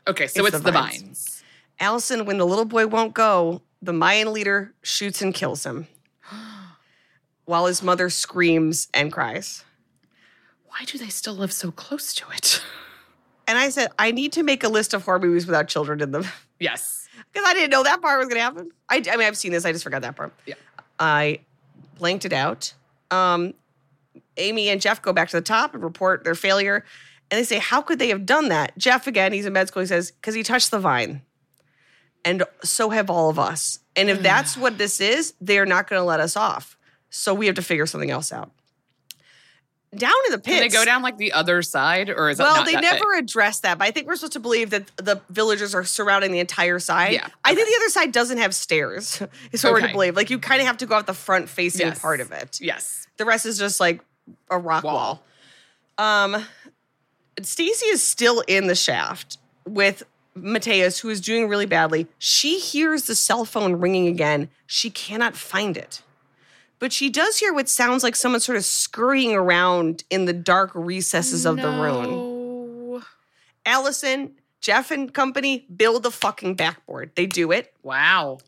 [0.09, 0.27] Okay.
[0.27, 1.01] So It's it's, the the vines.
[1.03, 1.34] vines.
[1.81, 5.87] Alison, when the little boy won't go, the Mayan leader shoots and kills him
[7.45, 9.65] while his mother screams and cries.
[10.67, 12.63] Why do they still live so close to it?
[13.47, 16.13] And I said, I need to make a list of horror movies without children in
[16.13, 16.25] them
[16.59, 17.07] yes.
[17.31, 18.71] because I didn't know that part was going to happen.
[18.89, 20.33] I, I mean, I've seen this, I just forgot that part.
[20.47, 20.55] Yeah.
[20.99, 21.41] I
[21.99, 22.73] blanked it out.
[23.11, 23.53] Um,
[24.37, 26.85] Amy and Jeff go back to the top and report their failure.
[27.31, 28.77] And they say, How could they have done that?
[28.79, 31.23] Jeff, again, he's in med school, he says, Because he touched the vine.
[32.25, 33.81] And so have all of us.
[33.97, 36.77] And if that's what this is, they're not going to let us off.
[37.11, 38.51] So we have to figure something else out.
[39.95, 40.49] down in the pits.
[40.59, 43.23] Can they go down like the other side, or is that Well, they never big?
[43.25, 46.41] address that, but I think we're supposed to believe that the villagers are surrounding the
[46.41, 47.13] entire side.
[47.13, 49.23] Yeah, I think the other side doesn't have stairs.
[49.53, 50.17] Is what we're to believe.
[50.17, 51.99] Like you kind of have to go out the front facing Yes.
[52.01, 52.59] part of it.
[52.61, 53.07] Yes.
[53.19, 54.01] The rest is just like
[54.51, 55.23] a rock wall.
[55.99, 56.25] Wall.
[56.25, 56.45] Um,
[57.43, 60.03] Stacy is still in the shaft with
[60.35, 62.07] Mateus, who is doing really badly.
[62.19, 64.49] She hears the cell phone ringing again.
[64.67, 66.03] She cannot find it.
[66.79, 70.71] But she does hear what sounds like someone sort of scurrying around in the dark
[70.75, 73.03] recesses of the room.
[73.65, 77.13] Alison, Jeff, and company build the fucking backboard.
[77.15, 77.73] They do it.
[77.83, 78.39] Wow.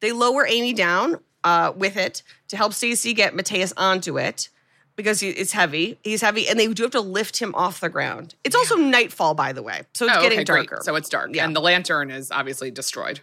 [0.00, 4.48] They lower Amy down uh, with it to help Stacy get Mateus onto it
[4.96, 5.98] because he, it's heavy.
[6.04, 8.34] He's heavy, and they do have to lift him off the ground.
[8.44, 10.68] It's also nightfall, by the way, so it's oh, getting okay, great.
[10.68, 10.82] darker.
[10.84, 11.44] So it's dark, Yeah.
[11.44, 13.20] and the lantern is obviously destroyed.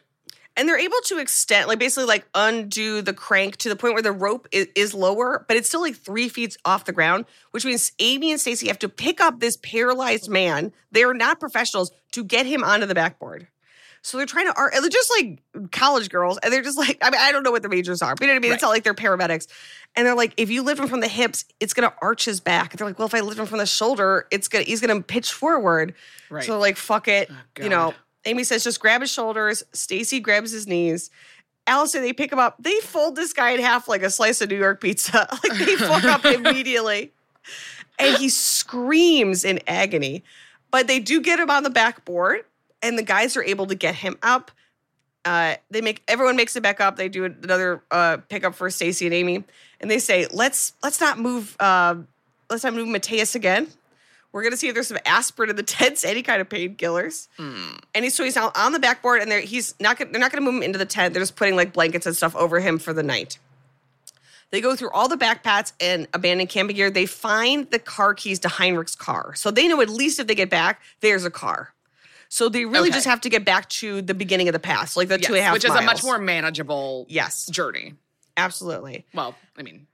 [0.58, 4.04] and they're able to extend, like basically, like undo the crank to the point where
[4.04, 7.64] the rope is, is lower, but it's still like three feet off the ground, which
[7.64, 10.74] means Amy and Stacy have to pick up this paralyzed man.
[10.92, 13.48] They are not professionals to get him onto the backboard.
[14.02, 15.40] So they're trying to, they're just like
[15.72, 18.16] college girls, and they're just like, I mean, I don't know what the majors are,
[18.16, 18.54] but you know what I mean?
[18.54, 19.48] It's not like they're paramedics.
[19.96, 22.72] And they're like, if you lift him from the hips, it's gonna arch his back.
[22.72, 25.02] And They're like, well, if I lift him from the shoulder, it's gonna, he's gonna
[25.02, 25.94] pitch forward.
[26.30, 26.44] Right.
[26.44, 27.94] So like, fuck it, oh, you know.
[28.26, 29.64] Amy says, just grab his shoulders.
[29.74, 31.10] Stacy grabs his knees.
[31.68, 32.56] Alison, they pick him up.
[32.60, 35.28] They fold this guy in half like a slice of New York pizza.
[35.44, 37.14] like they fuck up immediately.
[37.98, 40.24] And he screams in agony.
[40.72, 42.44] But they do get him on the backboard,
[42.82, 44.52] and the guys are able to get him up.
[45.26, 46.96] Uh, they make everyone makes it back up.
[46.96, 49.44] They do another uh, pickup for Stacy and Amy,
[49.82, 51.56] and they say, "Let's let's not move.
[51.60, 51.96] Uh,
[52.50, 53.68] let's not move Mateus again.
[54.32, 57.28] We're gonna see if there's some aspirin in the tents, any kind of painkillers."
[57.94, 60.32] And he's so he's now on the backboard, and they're he's not gonna, they're not
[60.32, 61.14] going to move him into the tent.
[61.14, 63.40] They're just putting like blankets and stuff over him for the night.
[64.52, 66.90] They go through all the backpacks and abandoned camping gear.
[66.90, 70.36] They find the car keys to Heinrich's car, so they know at least if they
[70.36, 71.74] get back, there's a car.
[72.30, 72.96] So they really Okay.
[72.98, 75.34] just have to get back to the beginning of the pass, like the Yes, two
[75.34, 77.48] and a half which is a much more manageable Yes.
[77.48, 77.96] journey.
[78.38, 79.06] absolutely.
[79.14, 79.88] Well, I mean,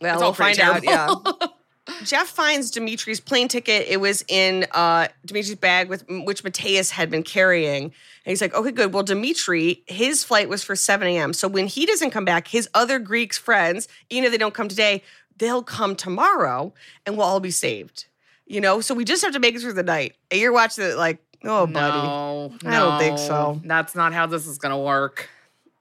[0.00, 0.84] Well, we'll find out.
[0.84, 1.14] Yeah.
[2.04, 3.86] Jeff finds Dimitri's plane ticket.
[3.88, 7.84] It was in uh, Dimitri's bag with which Mateus had been carrying.
[7.84, 7.92] And
[8.24, 8.92] he's like, okay, good.
[8.94, 11.32] Well, Dimitri, his flight was for 7 a.m.
[11.32, 14.68] So when he doesn't come back, his other Greek friends, even if they don't come
[14.68, 15.02] today,
[15.36, 16.72] they'll come tomorrow
[17.04, 18.06] and we'll all be saved.
[18.46, 20.16] You know, so we just have to make it through the night.
[20.30, 21.76] And you're watching it like, oh, buddy.
[21.76, 23.60] no, I don't think so.
[23.64, 25.30] That's not how this is going to work.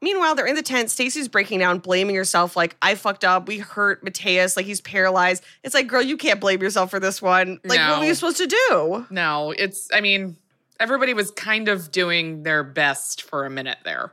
[0.01, 0.91] Meanwhile, they're in the tent.
[0.91, 3.47] Stacy's breaking down, blaming herself, like, I fucked up.
[3.47, 4.57] We hurt Mateus.
[4.57, 5.43] Like, he's paralyzed.
[5.63, 7.61] It's like, girl, you can't blame yourself for this one.
[7.63, 9.05] Like, what were you supposed to do?
[9.09, 9.89] No, it's.
[9.93, 10.35] I mean,
[10.77, 14.11] everybody was kind of doing their best for a minute there.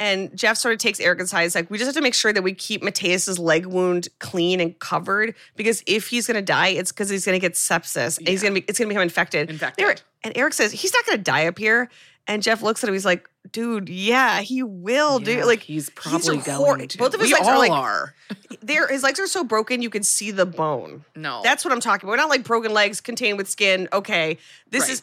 [0.00, 1.42] And Jeff sort of takes Eric aside.
[1.44, 4.60] He's like, we just have to make sure that we keep Mateus's leg wound clean
[4.60, 8.18] and covered because if he's going to die, it's because he's going to get sepsis
[8.18, 9.48] and he's going to be, it's going to become infected.
[9.50, 9.84] Infected.
[9.84, 11.88] Eric- and Eric says, he's not going to die up here.
[12.26, 12.94] And Jeff looks at him.
[12.94, 15.44] He's like, dude, yeah, he will, Yeah, dude.
[15.44, 16.98] Like, he's probably a going hor- to.
[16.98, 18.14] Both of his we legs all are like, are.
[18.62, 21.04] they're, his legs are so broken, you can see the bone.
[21.14, 22.12] No, That's what I'm talking about.
[22.12, 23.88] We're not like broken legs contained with skin.
[23.92, 24.38] Okay.
[24.70, 24.90] This Right.
[24.92, 25.02] is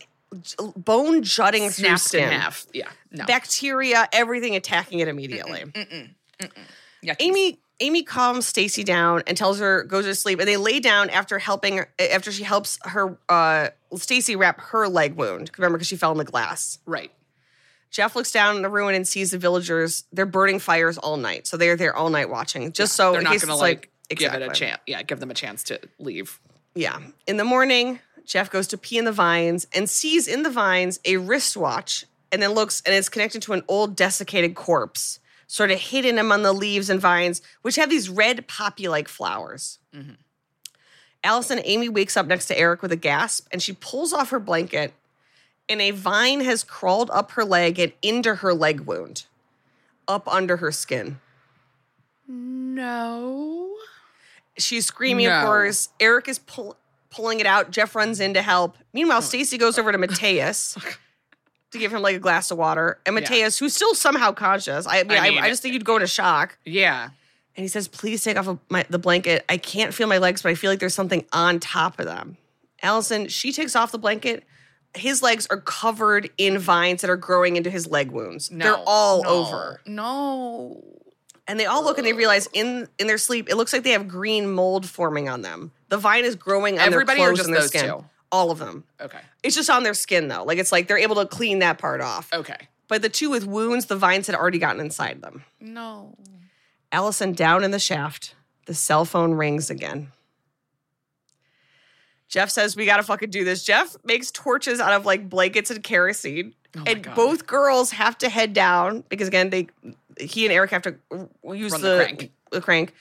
[0.75, 2.23] bone jutting through skin.
[2.25, 2.65] in half.
[2.73, 3.25] Yeah, no.
[3.25, 5.63] Bacteria, everything attacking it immediately.
[7.03, 7.15] Yuckies.
[7.19, 11.09] Amy Amy calms Stacy down and tells her go to sleep, and they lay down
[11.09, 15.51] after helping after she helps her uh, Stacy wrap her leg wound.
[15.57, 16.79] Remember, because she fell in the glass.
[16.85, 17.11] right.
[17.89, 20.05] Jeff looks down in the ruin and sees the villagers.
[20.13, 22.71] They're burning fires all night, so they're there all night watching.
[22.71, 24.79] Just so They're in not case going to it's like, give it a chance.
[24.87, 26.39] Yeah, give them a chance to leave.
[26.73, 26.99] Yeah.
[27.27, 27.99] In the morning,
[28.31, 32.41] Jeff goes to pee in the vines and sees in the vines a wristwatch and
[32.41, 36.53] then looks and it's connected to an old desiccated corpse, sort of hidden among the
[36.53, 39.79] leaves and vines, which have these red poppy like flowers.
[39.93, 40.13] Mm-hmm.
[41.25, 44.39] Alison Amy wakes up next to Eric with a gasp and she pulls off her
[44.39, 44.93] blanket
[45.67, 49.25] and a vine has crawled up her leg and into her leg wound,
[50.07, 51.19] up under her skin.
[52.29, 53.75] No.
[54.57, 55.89] She's screaming, of course.
[55.99, 56.77] Eric is pull,
[57.11, 57.69] pulling it out.
[57.71, 58.77] Jeff runs in to help.
[58.93, 60.77] Meanwhile, Stacy goes over to Mateus
[61.71, 62.97] to give him like a glass of water.
[63.05, 63.19] And Yeah.
[63.21, 65.95] Mateus, who's still somehow conscious, I mean, I, I mean, I just think you'd go
[65.97, 66.57] into shock.
[66.65, 67.09] Yeah.
[67.57, 69.43] And he says, "Please take off of my, the blanket.
[69.49, 72.37] I can't feel my legs, but I feel like there's something on top of them."
[72.81, 74.45] Alison, she takes off the blanket.
[74.95, 78.49] His legs are covered in vines that are growing into his leg wounds.
[78.51, 78.63] No.
[78.65, 79.29] They're all No.
[79.29, 79.81] over.
[79.85, 80.83] No.
[81.47, 83.91] And they all look and they realize in in their sleep, it looks like they
[83.91, 85.71] have green mold forming on them.
[85.91, 87.85] The vine is growing on Everybody their clothes just and their those skin.
[87.85, 88.05] two?
[88.31, 88.85] All of them.
[88.99, 89.19] Okay.
[89.43, 90.43] It's just on their skin though.
[90.43, 92.29] Like it's like they're able to clean that part off.
[92.33, 92.55] Okay.
[92.87, 95.43] But the two with wounds, the vines had already gotten inside them.
[95.59, 96.15] No.
[96.91, 98.35] Alison down in the shaft.
[98.67, 100.11] The cell phone rings again.
[102.29, 103.63] Jeff says we gotta fucking do this.
[103.63, 107.15] Jeff makes torches out of like blankets and kerosene, Oh and God.
[107.15, 109.67] both girls have to head down because again they,
[110.19, 112.31] he and Eric have to uh, use Run the, the crank.
[112.51, 112.93] the crank.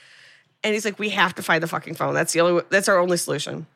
[0.63, 2.15] And he's like, we have to find the fucking phone.
[2.15, 2.63] That's the only.
[2.69, 3.67] That's our only solution.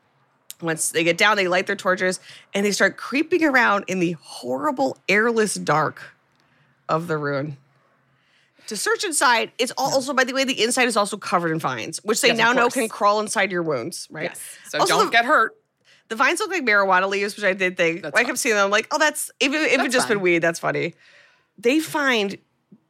[0.61, 2.21] Once they get down, they light their torches
[2.55, 6.01] and they start creeping around in the horrible airless dark
[6.89, 7.57] of the ruin.
[8.69, 11.59] To search inside, it's al- also, by the way, the inside is also covered in
[11.59, 14.25] vines, which they Yes, now know can crawl inside your wounds, right?
[14.25, 14.41] Yes.
[14.69, 15.55] So Also, don't the- get hurt.
[16.09, 18.03] The vines look like marijuana leaves, which I did think.
[18.03, 20.21] That's I kept seeing them, I'm like, oh, that's if it, if it just been
[20.21, 20.95] weed, that's funny.
[21.59, 22.37] They find,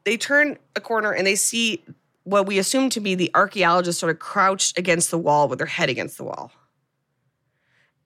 [0.05, 1.82] they turn a corner and they see
[2.25, 5.66] what we assume to be the archaeologist sort of crouched against the wall with her
[5.66, 6.53] head against the wall.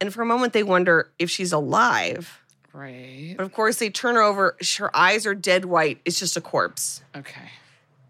[0.00, 2.40] And for a moment, they wonder if she's alive.
[2.72, 3.34] Right.
[3.36, 4.56] But of course, they turn her over.
[4.78, 6.00] Her eyes are dead white.
[6.04, 7.02] It's just a corpse.
[7.16, 7.48] Okay.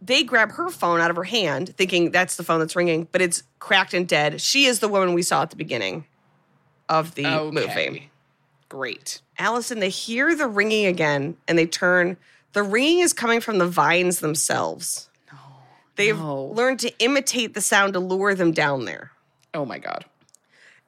[0.00, 3.20] They grab her phone out of her hand, thinking that's the phone that's ringing, but
[3.20, 4.40] it's cracked and dead.
[4.40, 6.04] She is the woman we saw at the beginning
[6.88, 8.10] of the movie.
[8.68, 9.22] Great.
[9.38, 12.16] Alison, they hear the ringing again and they turn.
[12.52, 15.07] The ringing is coming from the vines themselves.
[15.98, 16.44] They've no.
[16.44, 19.10] learned to imitate the sound to lure them down there.
[19.52, 20.04] Oh my god.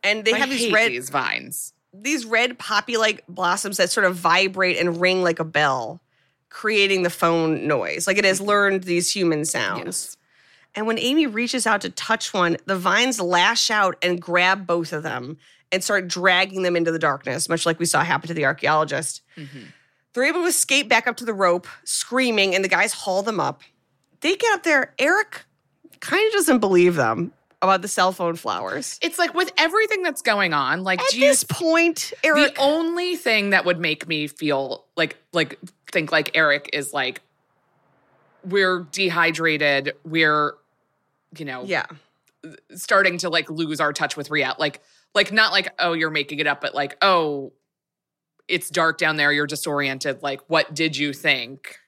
[0.04, 1.74] And they I have these red these vines.
[1.92, 6.00] these red poppy like blossoms that sort of vibrate and ring like a bell,
[6.48, 8.06] creating the phone noise.
[8.06, 8.48] Like it has mm-hmm.
[8.48, 9.84] learned these human sounds.
[9.84, 10.16] Yes.
[10.76, 14.92] And when Amy reaches out to touch one, the vines lash out and grab both
[14.92, 15.38] of them
[15.72, 19.22] and start dragging them into the darkness, much like we saw happen to the archaeologist.
[19.36, 19.64] Mm-hmm.
[20.12, 23.40] They're able to escape back up to the rope, screaming, and the guys haul them
[23.40, 23.62] up.
[24.21, 24.95] They get up there.
[24.99, 25.45] Eric
[26.01, 28.99] kind of doesn't believe them about the cell phone flowers.
[29.03, 32.55] It's like with everything that's going on, like At you this point, Eric.
[32.55, 35.59] the only thing that would make me feel like like
[35.93, 37.21] think like Eric is like
[38.45, 40.55] we're dehydrated, we're
[41.37, 41.87] you know, yeah.
[42.75, 44.61] starting to like lose our touch with reality.
[44.61, 44.81] Like
[45.14, 47.53] like not like oh you're making it up, but like oh
[48.49, 50.23] it's dark down there, you're disoriented.
[50.23, 51.79] Like what did you think?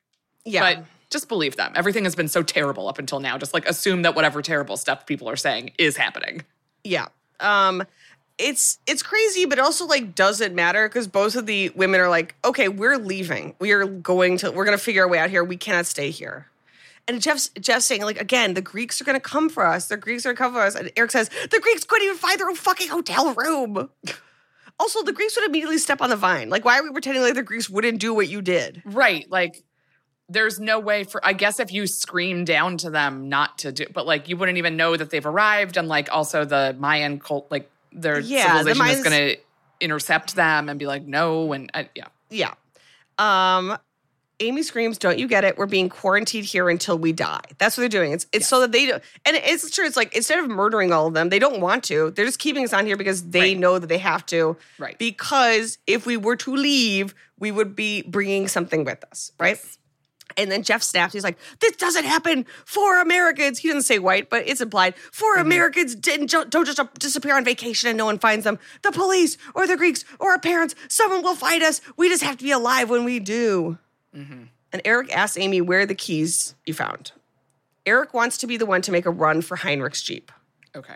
[0.44, 0.74] Yeah.
[0.74, 1.72] But just believe them.
[1.74, 3.38] Everything has been so terrible up until now.
[3.38, 6.42] Just like assume that whatever terrible stuff people are saying is happening.
[6.84, 7.06] Yeah.
[7.40, 7.84] Um
[8.38, 12.34] it's it's crazy, but also like doesn't matter because both of the women are like,
[12.44, 13.54] okay, we're leaving.
[13.60, 15.44] We are going to we're gonna figure our way out here.
[15.44, 16.48] We cannot stay here.
[17.08, 19.88] And Jeff's Jeff's saying, like, again, the Greeks are gonna come for us.
[19.88, 20.74] The Greeks are gonna come for us.
[20.74, 23.90] And Eric says, the Greeks couldn't even find their own fucking hotel room.
[24.80, 26.50] Also, the Greeks would immediately step on the vine.
[26.50, 28.82] Like, why are we pretending like the Greeks wouldn't do what you did?
[28.84, 29.30] Right.
[29.30, 29.62] Like
[30.32, 33.86] there's no way for I guess if you scream down to them not to do
[33.92, 37.46] but like you wouldn't even know that they've arrived and like also the Mayan cult
[37.50, 39.42] like their Yeah, the civilization is going to
[39.80, 42.06] intercept them and be like no and uh, yeah.
[42.30, 42.54] Yeah.
[43.18, 43.76] Um,
[44.40, 45.56] Amy screams, "Don't you get it?
[45.56, 48.12] We're being quarantined here until we die." That's what they're doing.
[48.12, 49.84] It's it's so that they do, and it's true.
[49.86, 52.10] It's like instead of murdering all of them, they don't want to.
[52.10, 53.58] They're just keeping us on here because they Right.
[53.58, 54.56] know that they have to.
[54.78, 54.98] Right.
[54.98, 59.60] Because if we were to leave, we would be bringing something with us, right?
[60.36, 61.12] And then Jeff snaps.
[61.12, 64.94] He's like, "This doesn't happen for Americans." He doesn't say white, but it's implied.
[64.96, 65.46] For Mm-hmm.
[65.46, 68.58] Americans didn't don't just disappear on vacation and no one finds them.
[68.82, 71.80] The police or the Greeks or our parents, someone will find us.
[71.96, 73.78] We just have to be alive when we do.
[74.16, 74.42] Mm-hmm.
[74.72, 77.12] And Eric asks Amy where are the keys you found.
[77.84, 80.30] Eric wants to be the one to make a run for Heinrich's jeep.
[80.76, 80.94] Okay.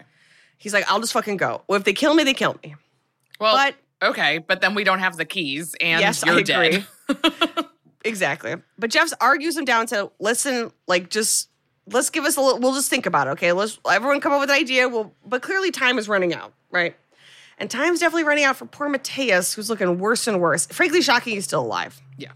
[0.58, 1.62] He's like, "I'll just fucking go.
[1.68, 2.74] Well, if they kill me, they kill me."
[3.40, 3.74] Well, But-
[4.10, 6.86] okay, but then we don't have the keys and Yes, you're I dead.
[8.06, 8.54] Exactly.
[8.78, 11.48] But Jeff argues him down to listen, like just
[11.86, 13.52] let's give us a little we'll just think about it, okay?
[13.52, 14.88] Let's everyone come up with an idea.
[14.88, 16.96] Well, but clearly time is running out, right?
[17.58, 20.66] And time's definitely running out for poor Mateus, who's looking worse and worse.
[20.66, 22.00] Frankly, shocking he's still alive.
[22.16, 22.32] yeah.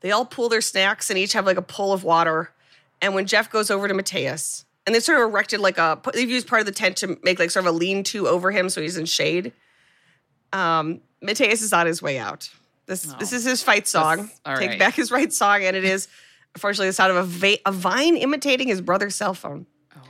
[0.00, 2.50] They all pull their snacks and each have like a pull of water.
[3.00, 6.30] And when Jeff goes over to Mateus, and they sort of erected like a they've
[6.30, 8.80] used part of the tent to make like sort of a lean-to over him so
[8.80, 9.52] he's in shade.
[10.52, 12.50] Um, Mateus is on his way out.
[12.86, 13.16] This oh.
[13.18, 14.30] this is his fight song.
[14.44, 14.78] all Take right.
[14.78, 16.08] back his right song, and it is
[16.54, 19.66] unfortunately the sound of a, va- a vine imitating his brother's cell phone.
[19.96, 20.00] Oh.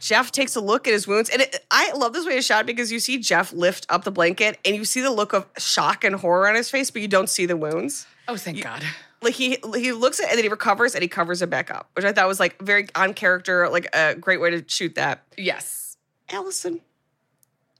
[0.00, 2.66] Jeff takes a look at his wounds, and it, I love this way of shot
[2.66, 6.02] because you see Jeff lift up the blanket, and you see the look of shock
[6.04, 8.82] and horror on his face, but you don't see the wounds Oh, thank God.
[9.22, 11.70] like he he looks at it and then he recovers and he covers it back
[11.70, 14.94] up, which I thought was like very on character, like a great way to shoot
[14.94, 15.22] that.
[15.36, 15.96] Yes.
[16.30, 16.80] Alison,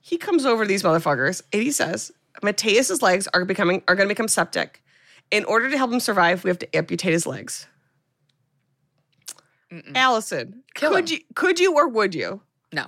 [0.02, 2.10] he comes over to these motherfuckers and he says,
[2.42, 4.82] Mateus's legs are becoming are going to become septic.
[5.30, 7.66] In order to help him survive, we have to amputate his legs.
[9.94, 11.18] Alison, Kill could him.
[11.18, 12.40] you could you or would you?
[12.72, 12.86] No.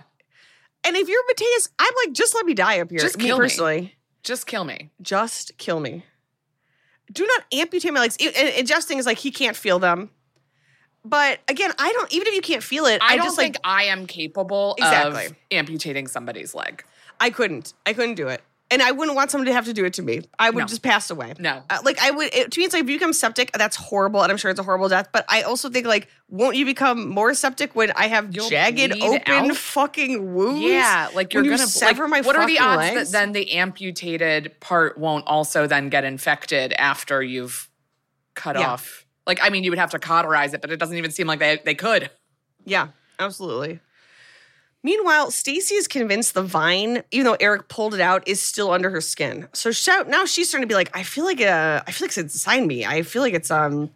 [0.85, 2.99] And if you're Mateus, I'm like, just let me die up here.
[2.99, 3.45] Just me kill me.
[3.45, 3.95] personally.
[4.25, 4.91] Just kill me.
[5.01, 6.05] Just kill me.
[7.13, 8.17] Do not amputate my legs.
[8.21, 10.11] And, and Jeff's thing is like he can't feel them.
[11.05, 12.13] But again, I don't.
[12.13, 14.75] Even if you can't feel it, I, I, don't just think like I am capable
[14.79, 15.27] Exactly.
[15.27, 16.85] of amputating somebody's leg.
[17.21, 17.75] I couldn't.
[17.87, 18.43] I couldn't do it.
[18.73, 20.23] And I wouldn't want someone to have to do it to me.
[20.39, 20.67] I would No.
[20.67, 21.35] just pass away.
[21.39, 21.63] No.
[21.69, 22.35] Uh, like I would.
[22.35, 24.59] It, to me, it's like if you become septic, that's horrible, and I'm sure it's
[24.59, 25.11] a horrible death.
[25.13, 28.93] But I also think like, won't you become more septic when I have You'll jagged,
[29.03, 29.57] open, out?
[29.57, 30.63] fucking wounds?
[30.63, 32.21] Yeah, like you're gonna sever like, my.
[32.23, 33.11] What are the odds legs?
[33.13, 37.69] that then the amputated part won't also then get infected after you've
[38.35, 38.71] cut Yeah.
[38.71, 39.05] off?
[39.27, 41.39] Like, I mean, you would have to cauterize it, but it doesn't even seem like
[41.39, 42.11] they they could.
[42.65, 43.81] Yeah, absolutely.
[44.85, 48.91] Meanwhile, Stacy is convinced the vine, even though Eric pulled it out, is still under
[48.91, 49.49] her skin.
[49.53, 52.17] So shout, now she's starting to be like, I feel like uh, I feel like
[52.17, 52.85] it's inside me.
[52.85, 53.91] I feel like it's um,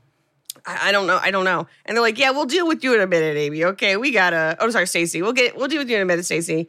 [0.64, 1.66] I, I don't know, I don't know.
[1.84, 3.64] And they're like, Yeah, we'll deal with you in a minute, Amy.
[3.64, 4.56] Okay, we gotta.
[4.60, 5.22] Oh, sorry, Stacy.
[5.22, 6.68] We'll get we'll deal with you in a minute, Stacy.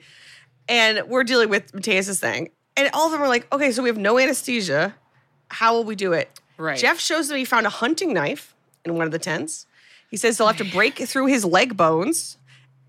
[0.67, 2.49] And we're dealing with Mateus's thing.
[2.75, 4.95] And all of them are like, Okay, so we have no anesthesia.
[5.49, 6.39] How will we do it?
[6.57, 6.77] Right.
[6.77, 9.67] Jeff shows them he found a hunting knife in one of the tents.
[10.09, 12.36] He says they'll have to break through his leg bones,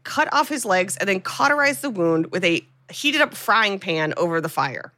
[0.08, 4.14] cut off his legs, and then cauterize the wound with a heated up frying pan
[4.16, 4.92] over the fire.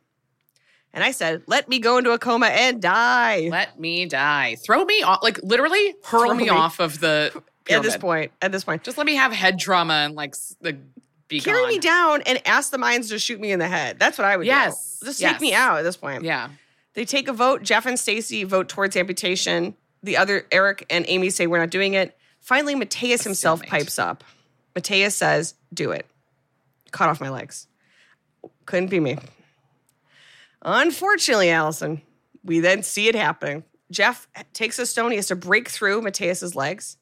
[0.93, 3.49] And I said, let me go into a coma and die.
[3.51, 4.57] Let me die.
[4.57, 5.21] Throw me off.
[5.23, 6.49] Like literally, hurl me, me.
[6.49, 7.43] off of the.
[7.71, 8.83] at this point, at this point.
[8.85, 10.77] just let me have head trauma and like the
[11.29, 11.69] be Carry gone.
[11.69, 13.99] me down and ask the Mayans to shoot me in the head.
[13.99, 15.07] That's what I would Yes, do.
[15.07, 15.33] Just yes.
[15.33, 16.25] take me out at this point.
[16.25, 16.49] Yeah.
[16.95, 17.63] They take a vote.
[17.63, 19.75] Jeff and Stacy vote towards amputation.
[20.03, 22.17] The other, Eric and Amy, say we're not doing it.
[22.41, 24.25] Finally, Mateus himself pipes up.
[24.75, 26.07] Mateus says, Do it.
[26.91, 27.67] Cut off my legs.
[28.67, 29.19] Couldn't be me.
[30.63, 32.03] Unfortunately, Alison,
[32.45, 33.65] we then see it happening.
[33.91, 35.11] Jeff takes a stone.
[35.11, 36.97] He has to break through Mateus's legs.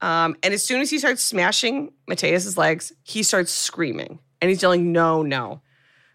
[0.00, 4.62] Um, and as soon as he starts smashing Mateus's legs, he starts screaming and he's
[4.62, 5.62] yelling, No, no.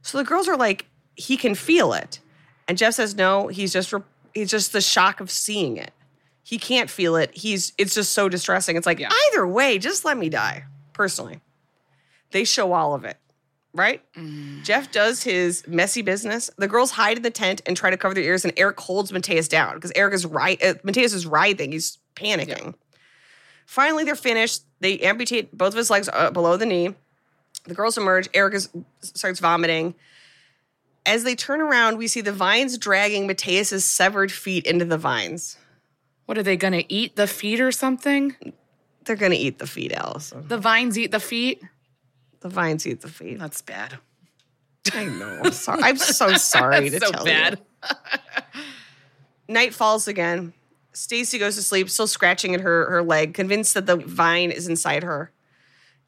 [0.03, 0.85] So the girls are like,
[1.15, 2.19] He can feel it.
[2.67, 4.03] And Jeff says, No, he's just, re-
[4.33, 5.91] he's just the shock of seeing it.
[6.43, 7.31] He can't feel it.
[7.33, 8.75] He's, it's just so distressing.
[8.75, 9.09] It's like, Yeah.
[9.31, 11.39] either way, just let me die, personally.
[12.31, 13.17] They show all of it,
[13.73, 14.01] right?
[14.63, 16.49] Jeff does his messy business.
[16.57, 19.11] The girls hide in the tent and try to cover their ears, and Eric holds
[19.13, 20.61] Mateus down because Eric is right.
[20.63, 21.71] Uh, Mateus is writhing.
[21.73, 22.73] He's panicking.
[23.65, 24.63] Finally, they're finished.
[24.79, 26.95] They amputate both of his legs uh, below the knee.
[27.65, 28.27] The girls emerge.
[28.33, 28.69] Eric is,
[29.01, 29.93] starts vomiting.
[31.05, 35.57] As they turn around, we see the vines dragging Mateus's severed feet into the vines.
[36.31, 37.17] What are they gonna eat?
[37.17, 38.37] The feet or something?
[39.03, 40.47] They're gonna eat the feet, Alison.
[40.47, 41.61] The vines eat the feet.
[42.39, 43.37] The vines eat the feet.
[43.37, 43.97] That's bad.
[44.93, 45.41] I know.
[45.43, 45.83] I'm sorry.
[45.83, 47.59] I'm so sorry to so tell bad.
[47.83, 47.89] you.
[49.53, 50.53] Night falls again.
[50.93, 54.69] Stacy goes to sleep, still scratching at her her leg, convinced that the vine is
[54.69, 55.33] inside her.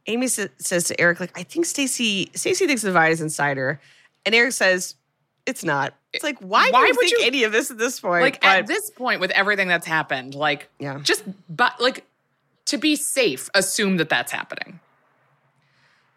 [0.08, 3.58] Amy sa- says to Eric, "Like I think Stacy Stacy thinks the vine is inside
[3.58, 3.82] her,"
[4.26, 4.96] and Eric says,
[5.46, 7.78] "It's not." It's like why, Why do you would think you- any of this at
[7.78, 8.22] this point?
[8.22, 11.00] Like But- at this point, with everything that's happened, like Yeah.
[11.02, 12.06] just but like
[12.66, 14.80] to be safe, assume that that's happening.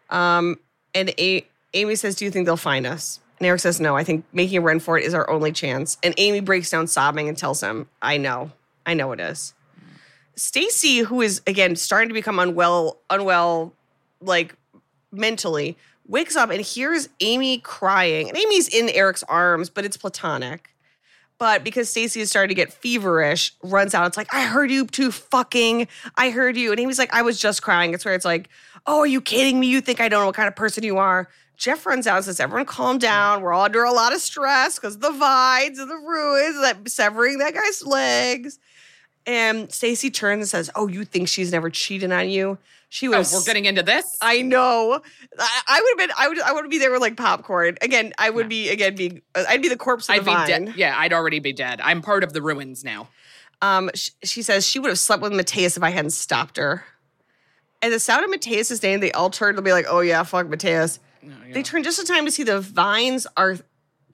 [0.09, 0.59] Um,
[0.93, 3.95] and A- Amy says, "Do you think they'll find us?" And Eric says, "No.
[3.95, 6.87] I think making a run for it is our only chance." And Amy breaks down
[6.87, 8.51] sobbing and tells him, "I know,
[8.85, 9.53] I know it is."
[10.35, 13.73] Stacy, who is again starting to become unwell, unwell,
[14.21, 14.53] like
[15.11, 15.77] mentally,
[16.07, 18.29] wakes up and hears Amy crying.
[18.29, 20.73] And Amy's in Eric's arms, but it's platonic.
[21.39, 24.07] But because Stacy is starting to get feverish, runs out.
[24.07, 25.87] It's like, I heard you too fucking.
[26.15, 26.71] I heard you.
[26.71, 27.93] And Amy's like, I was just crying.
[27.93, 28.49] It's where it's like,
[28.87, 29.67] oh, are you kidding me?
[29.67, 31.29] You think I don't know what kind of person you are?
[31.55, 33.41] Jeff runs out and says, everyone calm down.
[33.41, 37.39] We're all under a lot of stress because the vines and the ruins, that severing
[37.39, 38.59] that guy's legs.
[39.27, 42.57] And Stacy turns and says, Oh, you think she's never cheated on you?
[42.89, 44.17] She Oh, was we're getting into this.
[44.21, 45.01] I know.
[45.37, 46.15] I, I would have been.
[46.17, 46.39] I would.
[46.41, 47.77] I would be there with like popcorn.
[47.81, 48.69] Again, I would be.
[48.69, 49.21] Again, being.
[49.35, 50.47] I'd be the corpse of I'd the be vine.
[50.47, 50.73] dead.
[50.77, 51.81] Yeah, I'd already be dead.
[51.83, 53.09] I'm part of the ruins now.
[53.61, 56.85] Um, sh- she says she would have slept with Mateus if I hadn't stopped her.
[57.81, 60.47] And the sound of Mateus's name, they all turn to be like, "Oh yeah, fuck
[60.47, 60.99] Mateus."
[61.51, 63.57] They turn just in time to see the vines are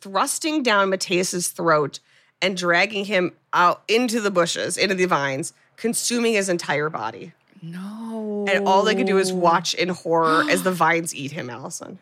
[0.01, 1.99] thrusting down Mateus's throat
[2.43, 7.31] and dragging him out into the bushes, into the vines, consuming his entire body.
[7.61, 8.45] No.
[8.49, 11.97] And all they can do is watch in horror as the vines eat him, Alison.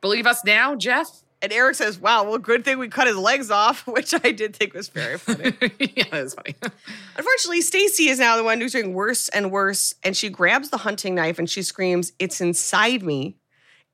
[0.00, 1.22] Believe us now, Jeff?
[1.42, 4.56] And Eric says, Wow, well, good thing we cut his legs off, which I did
[4.56, 5.52] think was very funny.
[5.78, 6.54] yeah, that's funny.
[7.16, 9.94] Unfortunately, Stacy is now the one who's doing worse and worse.
[10.02, 13.36] And she grabs the hunting knife and she screams, It's inside me.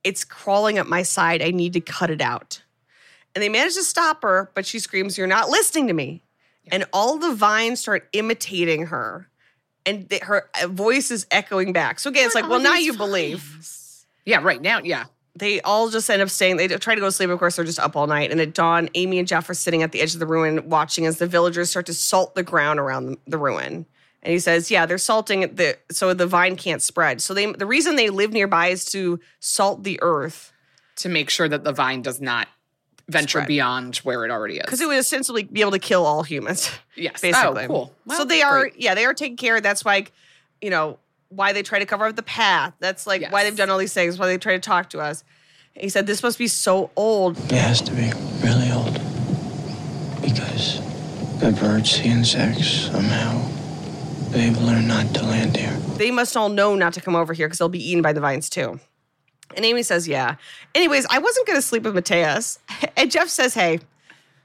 [0.05, 1.41] It's crawling up my side.
[1.41, 2.62] I need to cut it out.
[3.35, 6.23] And they manage to stop her, but she screams, You're not listening to me.
[6.71, 9.27] And all the vines start imitating her.
[9.85, 11.99] And her uh, voice is echoing back.
[11.99, 13.67] So again, it's like, well, now you believe.
[14.25, 15.05] yeah, right now, yeah.
[15.35, 16.55] they all just end up staying.
[16.55, 17.29] They try to go to sleep.
[17.29, 18.31] Of course, they're just up all night.
[18.31, 21.05] And at dawn, Amy and Jeff are sitting at the edge of the ruin, watching
[21.05, 23.85] as the villagers start to salt the ground around the, the ruin.
[24.21, 27.21] And he says, "Yeah, they're salting the so the vine can't spread.
[27.21, 30.53] So they the reason they live nearby is to salt the earth,
[30.97, 32.47] to make sure that the vine does not
[33.09, 33.47] venture Spread.
[33.47, 34.63] beyond where it already is.
[34.65, 36.69] because it would essentially be able to kill all humans.
[36.95, 37.15] yes.
[37.17, 37.63] Oh, basically.
[37.65, 37.93] Oh, cool.
[38.15, 38.75] so they are, great.
[38.79, 39.59] yeah, they are taking care.
[39.61, 40.05] That's why,
[40.61, 40.99] you know,
[41.29, 42.73] why they try to cover up the path.
[42.79, 44.17] That's like why they've done all these things.
[44.19, 45.23] Why they try to talk to us.
[45.73, 47.37] He said this must be so old.
[47.37, 48.11] It has to be
[48.43, 48.93] really old.
[50.21, 50.79] Because
[51.39, 53.41] the birds, the insects, somehow,
[54.29, 55.73] they've learned not to land here.
[55.97, 58.21] They must all know not to come over here because they'll be eaten by the
[58.21, 58.79] vines too.
[59.55, 60.35] And Amy says, yeah.
[60.75, 62.59] Anyways, I wasn't going to sleep with Mateus.
[62.97, 63.79] And Jeff says, hey,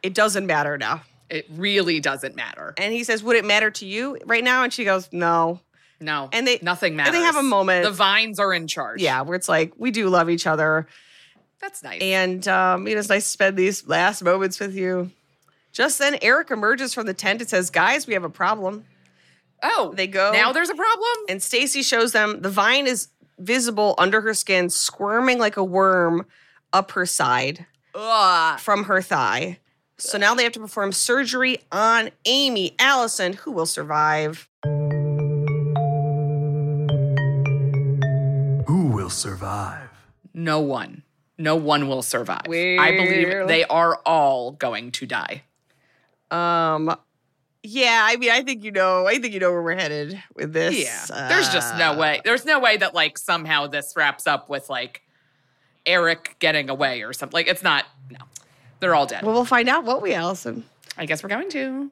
[0.03, 1.03] it doesn't matter now.
[1.31, 2.73] It really doesn't matter.
[2.79, 4.63] And he says, would it matter to you right now?
[4.65, 5.61] And she goes, no.
[6.01, 6.29] No.
[6.33, 7.13] And they- nothing and matters.
[7.15, 7.85] they have a moment.
[7.85, 9.03] The vines are in charge.
[9.03, 10.87] Yeah, where it's like, we do love each other.
[11.61, 12.01] That's nice.
[12.01, 15.11] And um, you know, it's nice to spend these last moments with you.
[15.73, 18.85] Just then, Eric emerges from the tent and says, guys, we have a problem.
[19.63, 20.31] oh, They go.
[20.33, 21.11] Now there's a problem?
[21.29, 26.27] And Stacy shows them the vine is visible under her skin, squirming like a worm
[26.73, 28.59] up her side Ugh.
[28.61, 29.59] from her thigh.
[29.97, 34.49] So now they have to perform surgery on Amy Alison, who will survive.
[38.67, 39.89] Who will survive?
[40.35, 41.03] No one.
[41.39, 42.43] No one will survive.
[42.47, 45.43] I believe Well- they are all going to die.
[46.31, 46.95] Um,
[47.69, 50.53] yeah, I mean, I think you know, I think you know where we're headed with
[50.53, 50.79] this.
[50.79, 51.29] Yeah.
[51.29, 52.21] There's just no Uh, way.
[52.25, 55.03] There's no way that like somehow this wraps up with like
[55.87, 57.35] Eric getting away or something.
[57.37, 58.19] Like it's not no.
[58.81, 59.25] They're all dead.
[59.25, 60.65] Well, we'll find out, won't we, Alison?
[60.97, 61.91] I guess we're going to.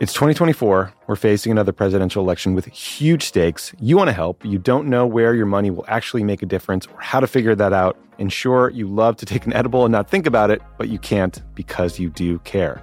[0.00, 0.92] It's 2024.
[1.06, 3.72] We're facing another presidential election with huge stakes.
[3.80, 4.44] You want to help.
[4.44, 7.54] You don't know where your money will actually make a difference or how to figure
[7.54, 7.96] that out.
[8.18, 10.98] And sure, you love to take an edible and not think about it, but you
[10.98, 12.82] can't because you do care.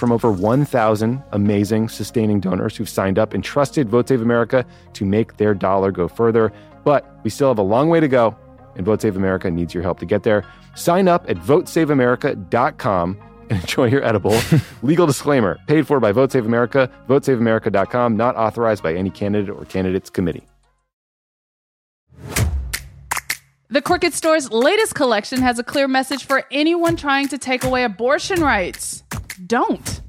[0.00, 5.04] From over 1,000 amazing sustaining donors who've signed up and trusted Vote Save America to
[5.04, 6.54] make their dollar go further.
[6.84, 8.34] But we still have a long way to go,
[8.76, 10.42] and Vote Save America needs your help to get there.
[10.74, 13.18] Sign up at votesaveamerica.com
[13.50, 14.34] and enjoy your edible.
[14.82, 19.66] Legal disclaimer paid for by Vote Save America, votesaveamerica.com, not authorized by any candidate or
[19.66, 20.46] candidates committee.
[23.68, 27.84] The Crooked Store's latest collection has a clear message for anyone trying to take away
[27.84, 29.04] abortion rights.
[29.46, 30.02] Don't.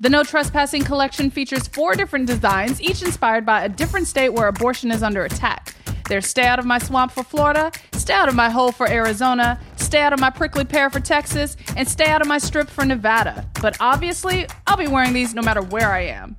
[0.00, 4.48] The No Trespassing collection features four different designs, each inspired by a different state where
[4.48, 5.74] abortion is under attack.
[6.08, 9.58] There's Stay Out of My Swamp for Florida, Stay Out of My Hole for Arizona,
[9.76, 12.84] Stay Out of My Prickly Pear for Texas, and Stay Out of My Strip for
[12.84, 13.48] Nevada.
[13.62, 16.36] But obviously, I'll be wearing these no matter where I am.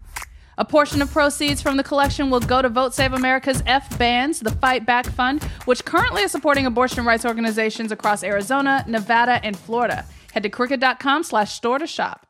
[0.58, 4.52] A portion of proceeds from the collection will go to Vote Save America's FBF, the
[4.52, 10.06] Fight Back Fund, which currently is supporting abortion rights organizations across Arizona, Nevada, and Florida.
[10.34, 12.25] Head to crooked.com slash store to shop.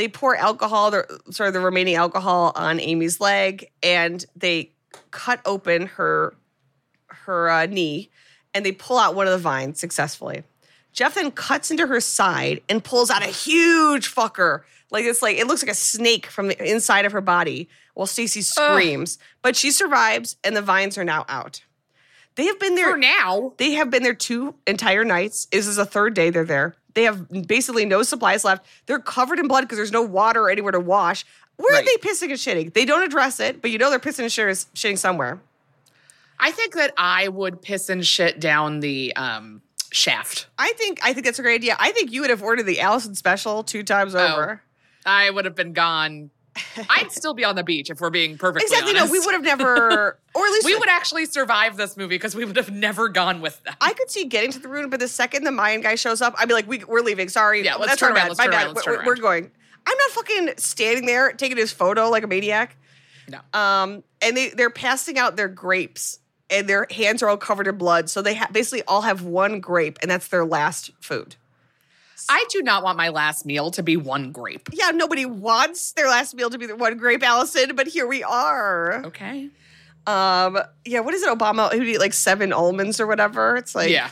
[0.00, 4.72] They pour alcohol, the, sort of the remaining alcohol, on Amy's leg, and they
[5.10, 6.34] cut open her
[7.08, 8.08] her uh, knee,
[8.54, 10.42] and they pull out one of the vines successfully.
[10.94, 14.62] Jeff then cuts into her side and pulls out a huge fucker.
[14.90, 18.06] Like it's like it looks like a snake from the inside of her body while
[18.06, 19.18] Stacy screams.
[19.42, 21.62] But she survives and the vines are now out.
[22.36, 23.52] They have been there For now.
[23.58, 25.46] They have been there two entire nights.
[25.52, 26.74] This is a third day they're there.
[26.94, 28.66] They have basically no supplies left.
[28.86, 31.24] They're covered in blood because there's no water or anywhere to wash.
[31.56, 31.82] Where Right.
[31.82, 32.72] are they pissing and shitting?
[32.74, 35.40] They don't address it, but you know they're pissing and shitting, shitting somewhere.
[36.38, 39.60] I think that I would piss and shit down the um,
[39.92, 40.46] shaft.
[40.58, 41.76] I think I think that's a great idea.
[41.78, 44.18] I think you would have ordered the Alison special two times Oh.
[44.26, 44.62] over.
[45.04, 46.30] I would have been gone.
[46.88, 48.90] I'd still be on the beach if we're being perfectly Exactly.
[48.92, 49.06] honest.
[49.06, 52.34] No, we would have never, or at least We would actually survive this movie because
[52.34, 53.74] we would have never gone with them.
[53.80, 56.34] I could see getting to the room, but the second the Mayan guy shows up,
[56.38, 57.28] I'd be like, we, "We're leaving.
[57.28, 58.28] Sorry, Yeah, let's that's turn around, bad.
[58.28, 58.64] let's My turn bad.
[58.66, 59.50] around, let's we're, turn we're going."
[59.86, 62.76] I'm not fucking standing there taking his photo like a maniac.
[63.28, 63.38] No.
[63.58, 66.18] Um, and they they're passing out their grapes,
[66.50, 68.10] and their hands are all covered in blood.
[68.10, 71.36] So they ha- basically all have one grape, and that's their last food.
[72.28, 74.68] I do not want my last meal to be one grape.
[74.72, 78.22] Yeah, nobody wants their last meal to be the one grape, Alison, but here we
[78.22, 79.02] are.
[79.06, 79.48] Okay.
[80.06, 81.72] Um, yeah, what is it, Obama?
[81.72, 83.56] Who would eat like seven almonds or whatever?
[83.56, 84.10] It's like, yeah.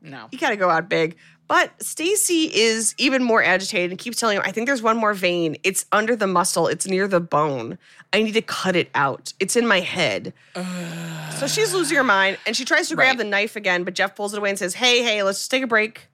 [0.00, 0.28] No.
[0.30, 1.16] you got to go out big.
[1.48, 5.14] But Stacy is even more agitated and keeps telling him, I think there's one more
[5.14, 5.56] vein.
[5.64, 7.78] It's under the muscle, it's near the bone.
[8.12, 9.32] I need to cut it out.
[9.40, 10.34] It's in my head.
[11.38, 13.18] so she's losing her mind and she tries to grab Right.
[13.18, 15.62] the knife again, but Jeff pulls it away and says, Hey, hey, let's just take
[15.62, 16.08] a break.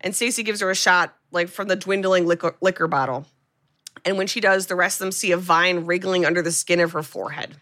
[0.00, 3.26] And Stacy gives her a shot, like from the dwindling liquor, liquor bottle.
[4.04, 6.80] And when she does, the rest of them see a vine wriggling under the skin
[6.80, 7.56] of her forehead.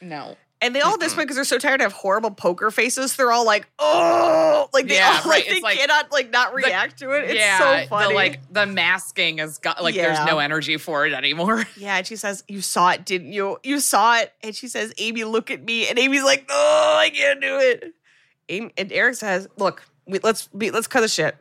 [0.00, 0.36] No.
[0.60, 3.16] And they all at this point, because they're so tired, have horrible poker faces.
[3.16, 5.44] They're all like, "Oh!" Like they Yeah, all right.
[5.44, 7.24] like they like- cannot like not react to it.
[7.24, 8.08] It's yeah, so funny.
[8.10, 11.64] the like the masking has got like there's no energy for it anymore.
[11.76, 13.58] Yeah, and she says, "You saw it, didn't you?
[13.64, 17.10] You saw it." And she says, "Amy, look at me." And Amy's like, "Oh, I
[17.10, 17.92] can't do it."
[18.48, 21.36] Amy, and Eric says, "Look, we, let's be, let's cut the shit.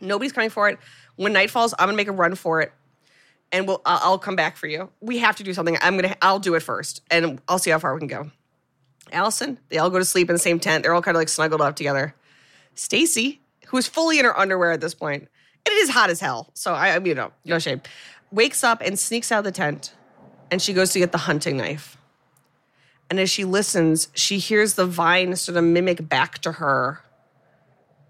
[0.00, 0.78] Nobody's coming for it.
[1.16, 2.72] When night falls, I'm gonna make a run for it,
[3.50, 4.90] and we'll I'll, I'll come back for you.
[5.00, 5.76] We have to do something.
[5.82, 8.30] I'm gonna I'll do it first, and I'll see how far we can go."
[9.10, 10.84] Alison, they all go to sleep in the same tent.
[10.84, 12.14] They're all kind of like snuggled up together.
[12.74, 16.20] Stacy, who is fully in her underwear at this point, and it is hot as
[16.20, 16.50] hell.
[16.54, 17.80] So I, I mean, no, no shame.
[18.30, 19.94] Wakes up and sneaks out of the tent,
[20.50, 21.96] and she goes to get the hunting knife.
[23.10, 27.00] And as she listens, she hears the vine sort of mimic back to her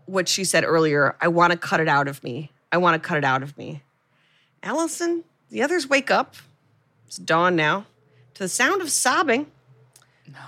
[0.08, 1.16] what she said earlier.
[1.20, 2.50] I want to cut it out of me.
[2.72, 3.82] I want to cut it out of me.
[4.62, 6.34] Alison, the others wake up.
[7.06, 7.86] It's dawn now
[8.34, 9.46] to the sound of sobbing.
[10.26, 10.38] No.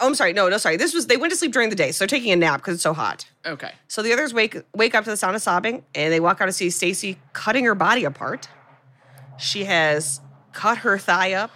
[0.00, 0.32] Oh, I'm sorry.
[0.32, 0.76] No, no, sorry.
[0.76, 2.74] This was they went to sleep during the day, so they're taking a nap because
[2.74, 3.26] it's so hot.
[3.44, 3.72] Okay.
[3.88, 6.46] So the others wake wake up to the sound of sobbing, and they walk out
[6.46, 8.48] to see Stacy cutting her body apart.
[9.38, 10.20] She has
[10.52, 11.50] cut her thigh up,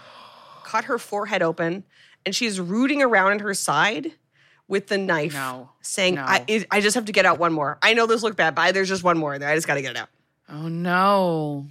[0.63, 1.83] cut her forehead open,
[2.25, 4.13] and she's rooting around in her side
[4.69, 5.71] with the knife, No.
[5.81, 6.23] saying, No.
[6.23, 7.77] I, it- "I just have to get out one more.
[7.81, 9.49] I know this looked bad, but there's just one more in there.
[9.49, 10.07] I just got to get it out."
[10.47, 11.67] Oh no.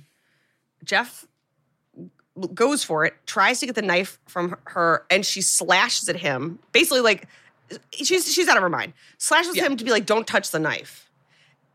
[0.85, 1.25] Jeff
[2.55, 6.59] goes for it, tries to get the knife from her, and she slashes at him.
[6.73, 7.27] Basically, like
[7.93, 8.93] she's she's out of her mind.
[9.19, 9.65] Slashes Yeah.
[9.67, 11.11] him to be like, "Don't touch the knife."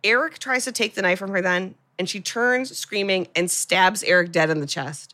[0.03, 4.03] Eric tries to take the knife from her then, and she turns screaming and stabs
[4.03, 5.12] Eric dead in the chest.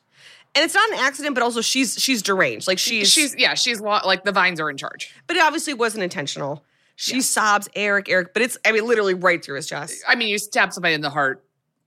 [0.56, 2.68] And it's not an accident, but also she's she's deranged.
[2.68, 5.14] Like she's She's yeah, she's like the vines are in charge.
[5.28, 6.64] but it obviously wasn't intentional.
[6.96, 10.04] She sobs Eric, Eric, but it's I mean literally right through his chest.
[10.08, 11.44] I mean, you stab somebody in the heart.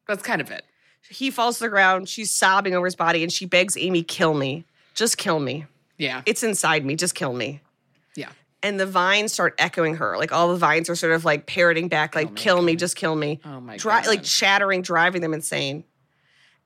[0.09, 0.65] That's kind of it.
[1.11, 2.09] He falls to the ground.
[2.09, 5.67] She's sobbing over his body, and she begs Amy, "Kill me, just kill me."
[5.99, 6.23] Yeah.
[6.27, 6.95] it's inside me.
[6.97, 7.61] Just kill me.
[8.17, 8.31] yeah.
[8.65, 10.17] And the vines start echoing her.
[10.17, 13.15] Like all the vines are sort of like parroting back, like, kill me, just kill
[13.17, 13.41] me.
[13.45, 14.27] Oh my Dri- Like God.
[14.27, 15.83] shattering, driving them insane.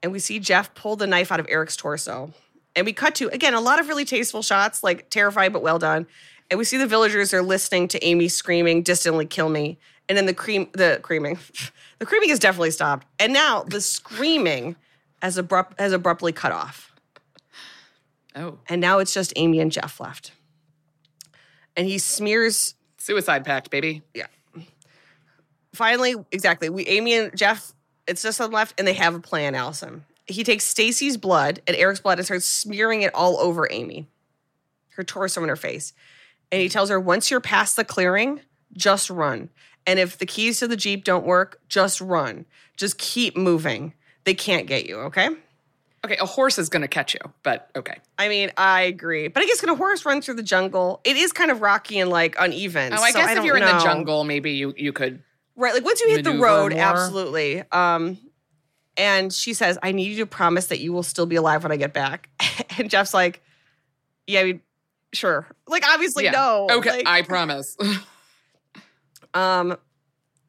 [0.02, 2.32] And we see Jeff pull the knife out of Eric's torso.
[2.74, 5.78] And we cut to, again, a lot of really tasteful shots, like terrified but well
[5.78, 6.06] done.
[6.50, 9.78] And we see the villagers are listening to Amy screaming, distantly, kill me.
[10.08, 11.38] And then the cream, the creaming,
[11.98, 13.06] the creaming is definitely stopped.
[13.18, 14.76] And now the screaming
[15.22, 16.92] has, abrupt, has abruptly cut off.
[18.36, 18.58] Oh.
[18.68, 20.32] And now it's just Amy and Jeff left.
[21.76, 24.02] And he smears Suicide pact, baby.
[24.14, 24.26] Yeah
[25.76, 26.68] finally, exactly.
[26.68, 27.72] We Amy and Jeff,
[28.06, 30.04] it's just them left, and they have a plan, Alison.
[30.26, 34.08] He takes Stacy's blood and Eric's blood and starts smearing it all over Amy,
[34.90, 35.92] her torso and her face.
[36.50, 38.40] And he tells her, once you're past the clearing,
[38.72, 39.50] just run.
[39.86, 42.44] And if the keys to the Jeep don't work, just run.
[42.76, 43.94] Just keep moving.
[44.24, 45.28] They can't get you, okay?
[46.04, 47.96] Okay, a horse is gonna catch you, but okay.
[48.16, 49.26] I mean, I agree.
[49.26, 51.00] But I guess can a horse run through the jungle?
[51.02, 52.92] It is kind of rocky and like uneven.
[52.92, 55.22] Oh, I so guess if you're in the jungle, maybe you you could.
[55.56, 55.74] Right.
[55.74, 56.80] Like once you hit the road, more.
[56.80, 57.62] absolutely.
[57.72, 58.18] Um,
[58.96, 61.72] and she says, I need you to promise that you will still be alive when
[61.72, 62.28] I get back.
[62.78, 63.42] and Jeff's like,
[64.26, 64.60] Yeah, I mean,
[65.12, 65.46] sure.
[65.66, 66.30] Like, obviously, yeah.
[66.32, 66.68] no.
[66.70, 67.76] Okay, Like, I promise.
[69.34, 69.76] um,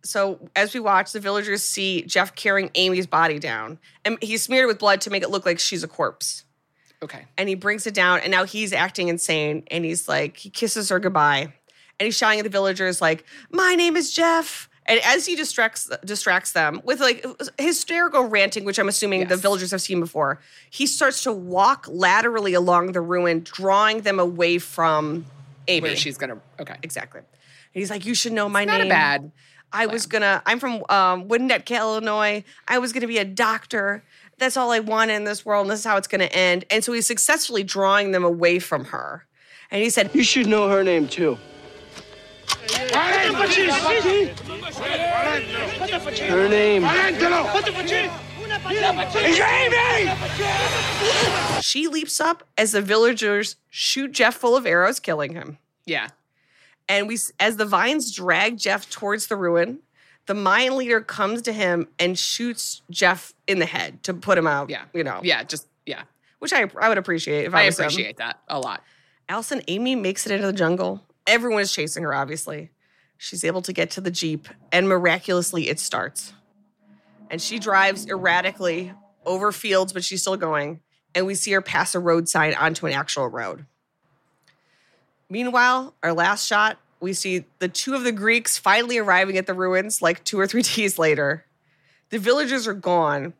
[0.03, 3.79] so as we watch, the villagers see Jeff carrying Amy's body down.
[4.05, 6.45] And he's smeared with blood to make it look like she's a corpse.
[7.03, 7.25] okay.
[7.37, 10.89] and he brings it down and now he's acting insane and he's like he kisses
[10.89, 11.53] her goodbye
[11.99, 15.89] and he's shouting at the villagers like my name is jeff and as he distracts
[16.05, 17.25] distracts them with like
[17.57, 22.53] hysterical ranting which i'm assuming the villagers have seen before he starts to walk laterally
[22.53, 25.25] along the ruin drawing them away from
[25.67, 26.39] amy Where she's gonna.
[26.59, 26.75] Okay.
[26.83, 27.27] exactly and
[27.81, 29.31] he's like you should know my Not name a bad.
[29.73, 30.41] I was gonna.
[30.45, 32.43] I'm from um, Winnetka, Illinois.
[32.69, 34.01] I was gonna be a doctor.
[34.37, 36.63] That's all I wanted in this world, and this is how it's gonna end.
[36.69, 39.25] And so he's successfully drawing them away from her.
[39.69, 41.37] And he said, You should know her name too.
[46.29, 46.83] Her name.
[51.61, 55.57] She leaps up as the villagers shoot Jeff full of arrows, killing him.
[55.85, 56.07] Yeah.
[56.89, 59.79] And we, as the vines drag Jeff towards the ruin,
[60.25, 64.47] the Mayan leader comes to him and shoots Jeff in the head to put him
[64.47, 64.69] out.
[64.69, 64.83] Yeah.
[64.93, 65.43] you know, Yeah.
[65.43, 66.03] Just yeah.
[66.39, 67.85] which I I would appreciate if I, I was him.
[67.85, 68.83] appreciate that a lot.
[69.29, 71.03] Alison Amy makes it into the jungle.
[71.27, 72.71] Everyone is chasing her, obviously.
[73.17, 76.33] She's able to get to the Jeep, and miraculously, it starts.
[77.29, 78.93] And she drives erratically
[79.25, 80.79] over fields, but she's still going.
[81.13, 83.65] And we see her pass a road sign onto an actual road.
[85.29, 89.53] Meanwhile, our last shot we see the two of the Greeks finally arriving at the
[89.53, 91.45] ruins like two or three days later.
[92.09, 93.33] The villagers are gone,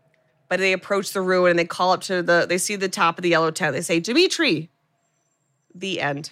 [0.49, 3.18] but they approach the ruin and they call up to the, they see the top
[3.18, 3.73] of the yellow tent.
[3.73, 4.69] They say, Dimitri,
[5.73, 6.31] the end.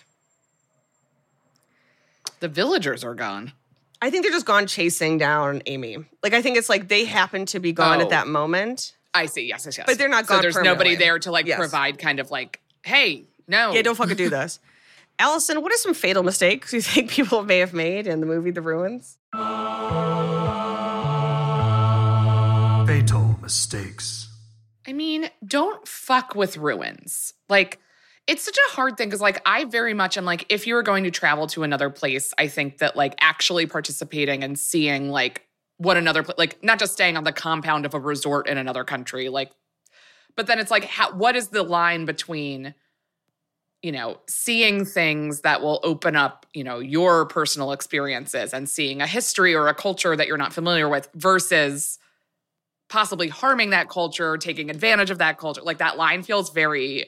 [2.40, 3.53] The villagers are gone.
[4.02, 5.98] I think they're just gone chasing down Amy.
[6.22, 8.02] Like, I think it's like they happen to be gone Oh.
[8.02, 8.94] at that moment.
[9.14, 9.48] I see.
[9.48, 9.86] Yes, yes, yes.
[9.88, 11.57] But they're not So gone there's nobody there to like Yes.
[11.57, 13.72] provide kind of like, hey, no.
[13.74, 14.60] Yeah, don't fucking do this.
[15.20, 18.52] Alison, what are some fatal mistakes you think people may have made in the movie
[18.52, 19.18] The Ruins?
[22.88, 24.30] Fatal mistakes.
[24.88, 27.34] I mean, don't fuck with ruins.
[27.49, 27.80] Like,
[28.27, 30.84] it's such a hard thing because, like, I very much am like, if you were
[30.84, 35.47] going to travel to another place, I think that, like, actually participating and seeing, like,
[35.77, 39.30] what another, like, not just staying on the compound of a resort in another country,
[39.30, 39.52] like,
[40.35, 42.73] but then it's like, how, what is the line between,
[43.81, 49.02] you know, seeing things that will open up, you know, your personal experiences and seeing
[49.02, 51.99] a history or a culture that you're not familiar with versus,
[52.88, 55.61] possibly harming that culture, taking advantage of that culture.
[55.61, 57.07] Like that line feels very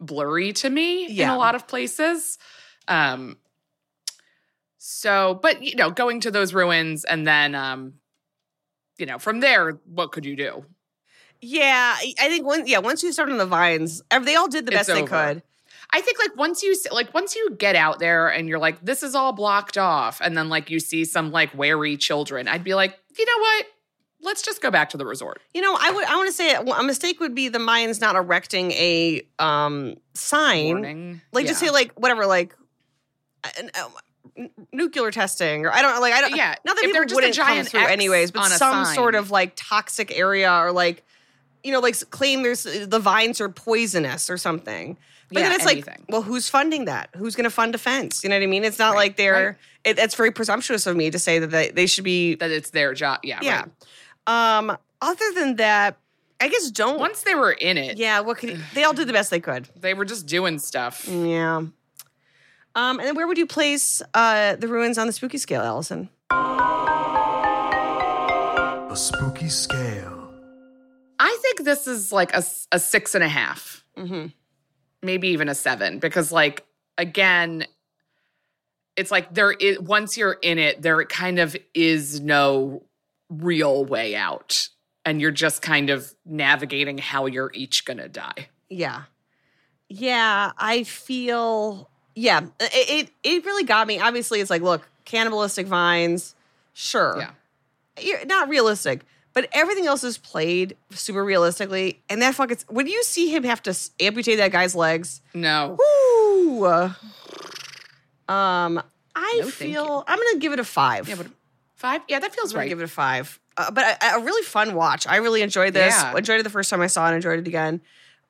[0.00, 2.38] blurry to me in a lot of places.
[2.88, 3.36] Um
[4.78, 7.94] so but you know, going to those ruins and then um
[8.98, 10.64] you know, from there, what could you do?
[11.40, 14.72] Yeah, I think when yeah, once you start on the vines, they all did the
[14.72, 15.42] It's best they could.
[15.92, 19.02] I think like once you like once you get out there and you're like this
[19.02, 22.74] is all blocked off and then like you see some like wary children, I'd be
[22.74, 23.66] like, "You know what?
[24.22, 26.54] Let's just go back to the resort." You know, I would I want to say
[26.54, 31.20] a mistake would be the Mayans not erecting a um sign, Warning.
[31.32, 32.54] like just say like whatever, like
[33.44, 33.88] uh, uh,
[34.72, 37.14] nuclear testing or I don't like I don't Yeah, not that if people just a
[37.16, 38.94] wouldn't come giant through X anyways, but some sign.
[38.94, 41.02] sort of like toxic area or like
[41.64, 44.96] you know like claim there's the vines are poisonous or something.
[45.32, 45.94] But then it's anything.
[46.00, 47.10] like, well, who's funding that?
[47.16, 48.24] Who's going to fund defense?
[48.24, 48.64] You know what I mean?
[48.64, 49.46] It's not Right, like they're.
[49.50, 49.56] right.
[49.84, 52.34] It, it's very presumptuous of me to say that they, they should be.
[52.34, 53.20] that it's their job.
[53.22, 53.60] Yeah, Yeah.
[53.60, 53.70] right.
[54.26, 54.76] Um.
[55.02, 55.96] Other than that,
[56.40, 56.98] I guess don't.
[56.98, 59.40] Once they were in it, Yeah, what can you, they all did the best they
[59.40, 59.66] could.
[59.76, 61.08] they were just doing stuff.
[61.08, 61.56] Yeah.
[61.56, 61.72] Um,
[62.74, 66.10] and then where would you place uh, the ruins on the spooky scale, Alison?
[68.90, 70.32] A spooky scale.
[71.18, 72.42] I think this is like a,
[72.72, 73.84] a six and a half.
[73.96, 74.26] Mm-hmm.
[75.02, 76.64] maybe even a seven, because like
[76.96, 77.66] again,
[78.96, 82.82] it's like there is once you're in it, there kind of is no
[83.30, 84.68] real way out,
[85.06, 88.48] and you're just kind of navigating how you're each gonna die.
[88.68, 89.04] Yeah.
[89.88, 91.88] Yeah, I feel.
[92.14, 92.70] Yeah, it,
[93.08, 93.98] it it really got me.
[94.00, 96.34] Obviously, it's like, look, cannibalistic vines,
[96.74, 97.16] sure.
[97.18, 97.30] Yeah.
[98.00, 99.02] You're not realistic,
[99.32, 102.00] but everything else is played super realistically.
[102.08, 106.64] And that fucking when you see him have to amputate that guy's legs, No, whoo.
[108.28, 108.82] Um,
[109.16, 111.08] I No, feel I'm gonna give it a five.
[111.08, 111.26] yeah, but
[111.80, 112.02] five.
[112.08, 112.68] Yeah, that feels I'm right.
[112.68, 113.40] give it a five.
[113.56, 115.06] Uh, but a, a really fun watch.
[115.06, 115.94] I really enjoyed this.
[115.94, 116.16] Yeah.
[116.16, 117.14] Enjoyed it the first time I saw it.
[117.14, 117.80] Enjoyed it again.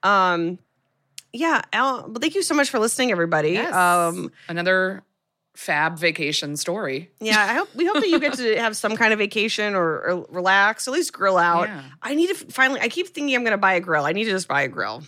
[0.03, 0.59] Um,
[1.33, 1.63] yeah.
[1.73, 3.51] Al, but thank you so much for listening, everybody.
[3.51, 3.75] Yes.
[3.75, 5.03] Um, Another
[5.55, 7.11] fab vacation story.
[7.21, 7.45] yeah.
[7.51, 10.27] I hope we hope that you get to have some kind of vacation or, or
[10.31, 11.69] relax, at least grill out.
[11.69, 11.83] Yeah.
[12.03, 12.81] I need to finally.
[12.81, 14.05] I keep thinking I'm gonna buy a grill.
[14.05, 15.03] I need to just buy a grill.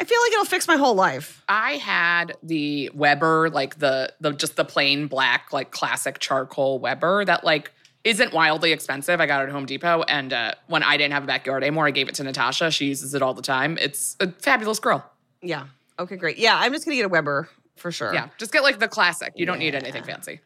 [0.00, 1.42] I feel like it'll fix my whole life.
[1.48, 7.24] I had the Weber, like the the just the plain black, like classic charcoal Weber
[7.24, 7.72] that like
[8.04, 9.20] isn't wildly expensive.
[9.20, 11.86] I got it at Home Depot, and uh, when I didn't have a backyard anymore,
[11.86, 12.70] I gave it to Natasha.
[12.70, 13.76] She uses it all the time.
[13.80, 15.04] It's a fabulous grill.
[15.42, 15.66] Yeah.
[15.98, 16.16] Okay.
[16.16, 16.38] Great.
[16.38, 16.56] Yeah.
[16.58, 18.14] I'm just gonna get a Weber for sure.
[18.14, 19.32] Yeah, just get like the classic.
[19.36, 20.40] You don't need anything fancy.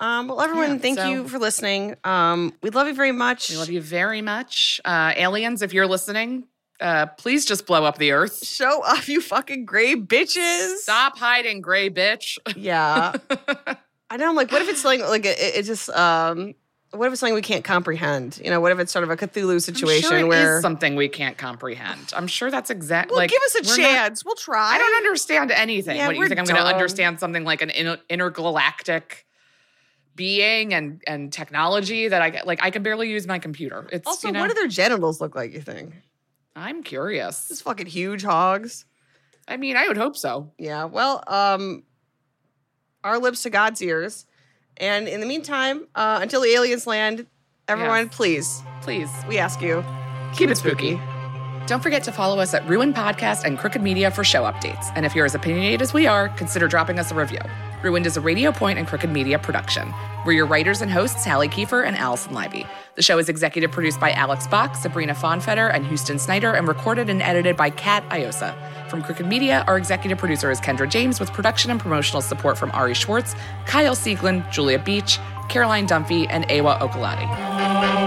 [0.00, 1.96] Um, well, everyone, Yeah, thank so- you for listening.
[2.04, 3.50] Um, we love you very much.
[3.50, 5.60] We love you very much, uh, aliens.
[5.60, 6.44] If you're listening,
[6.80, 8.46] uh, please just blow up the earth.
[8.46, 10.76] Show off, you fucking gray bitches.
[10.78, 12.38] Stop hiding, gray bitch.
[12.56, 13.12] Yeah.
[14.10, 14.28] I know.
[14.28, 16.54] I'm like, what if it's like, like it, it just, um,
[16.92, 18.40] what if it's something we can't comprehend?
[18.42, 20.96] You know, what if it's sort of a Cthulhu situation sure it is where, something
[20.96, 22.12] we can't comprehend.
[22.16, 23.12] I'm sure that's exactly.
[23.12, 24.24] well, like, give us a we're not- chance.
[24.24, 24.74] we'll try.
[24.74, 25.96] I don't understand anything.
[25.96, 26.40] Yeah, what do you think?
[26.40, 29.26] I'm going to understand something like an inter- intergalactic
[30.14, 32.46] being and and technology that I get.
[32.46, 33.86] Like I can barely use my computer.
[33.92, 35.52] It's Also, you know, what do their genitals look like?
[35.52, 35.94] You think?
[36.58, 37.48] I'm curious.
[37.48, 38.84] Just fucking huge hogs.
[39.46, 40.52] I mean, I would hope so.
[40.58, 40.84] Yeah.
[40.84, 41.84] Well, um,
[43.04, 44.26] our lips to God's ears.
[44.76, 47.26] And in the meantime, uh, until the aliens land,
[47.66, 48.14] everyone, Yes.
[48.16, 49.84] please, Please we ask you,
[50.34, 51.00] keep it spooky.
[51.68, 54.90] Don't forget to follow us at Ruin Podcast and Crooked Media for show updates.
[54.94, 57.40] And if you're as opinionated as we are, consider dropping us a review.
[57.82, 59.92] Ruined is a Radio Point and Crooked Media production.
[60.24, 62.66] We're your writers and hosts, Halle Kiefer and Alison Leiby.
[62.94, 67.10] The show is executive produced by Alex Bach, Sabrina Fonfetter, and Houston Snyder, and recorded
[67.10, 68.56] and edited by Kat Iosa.
[68.88, 72.70] From Crooked Media, our executive producer is Kendra James with production and promotional support from
[72.70, 73.34] Ari Schwartz,
[73.66, 75.18] Kyle Seglin, Julia Beach,
[75.50, 77.97] Caroline Dunphy, and Ewa Okulate.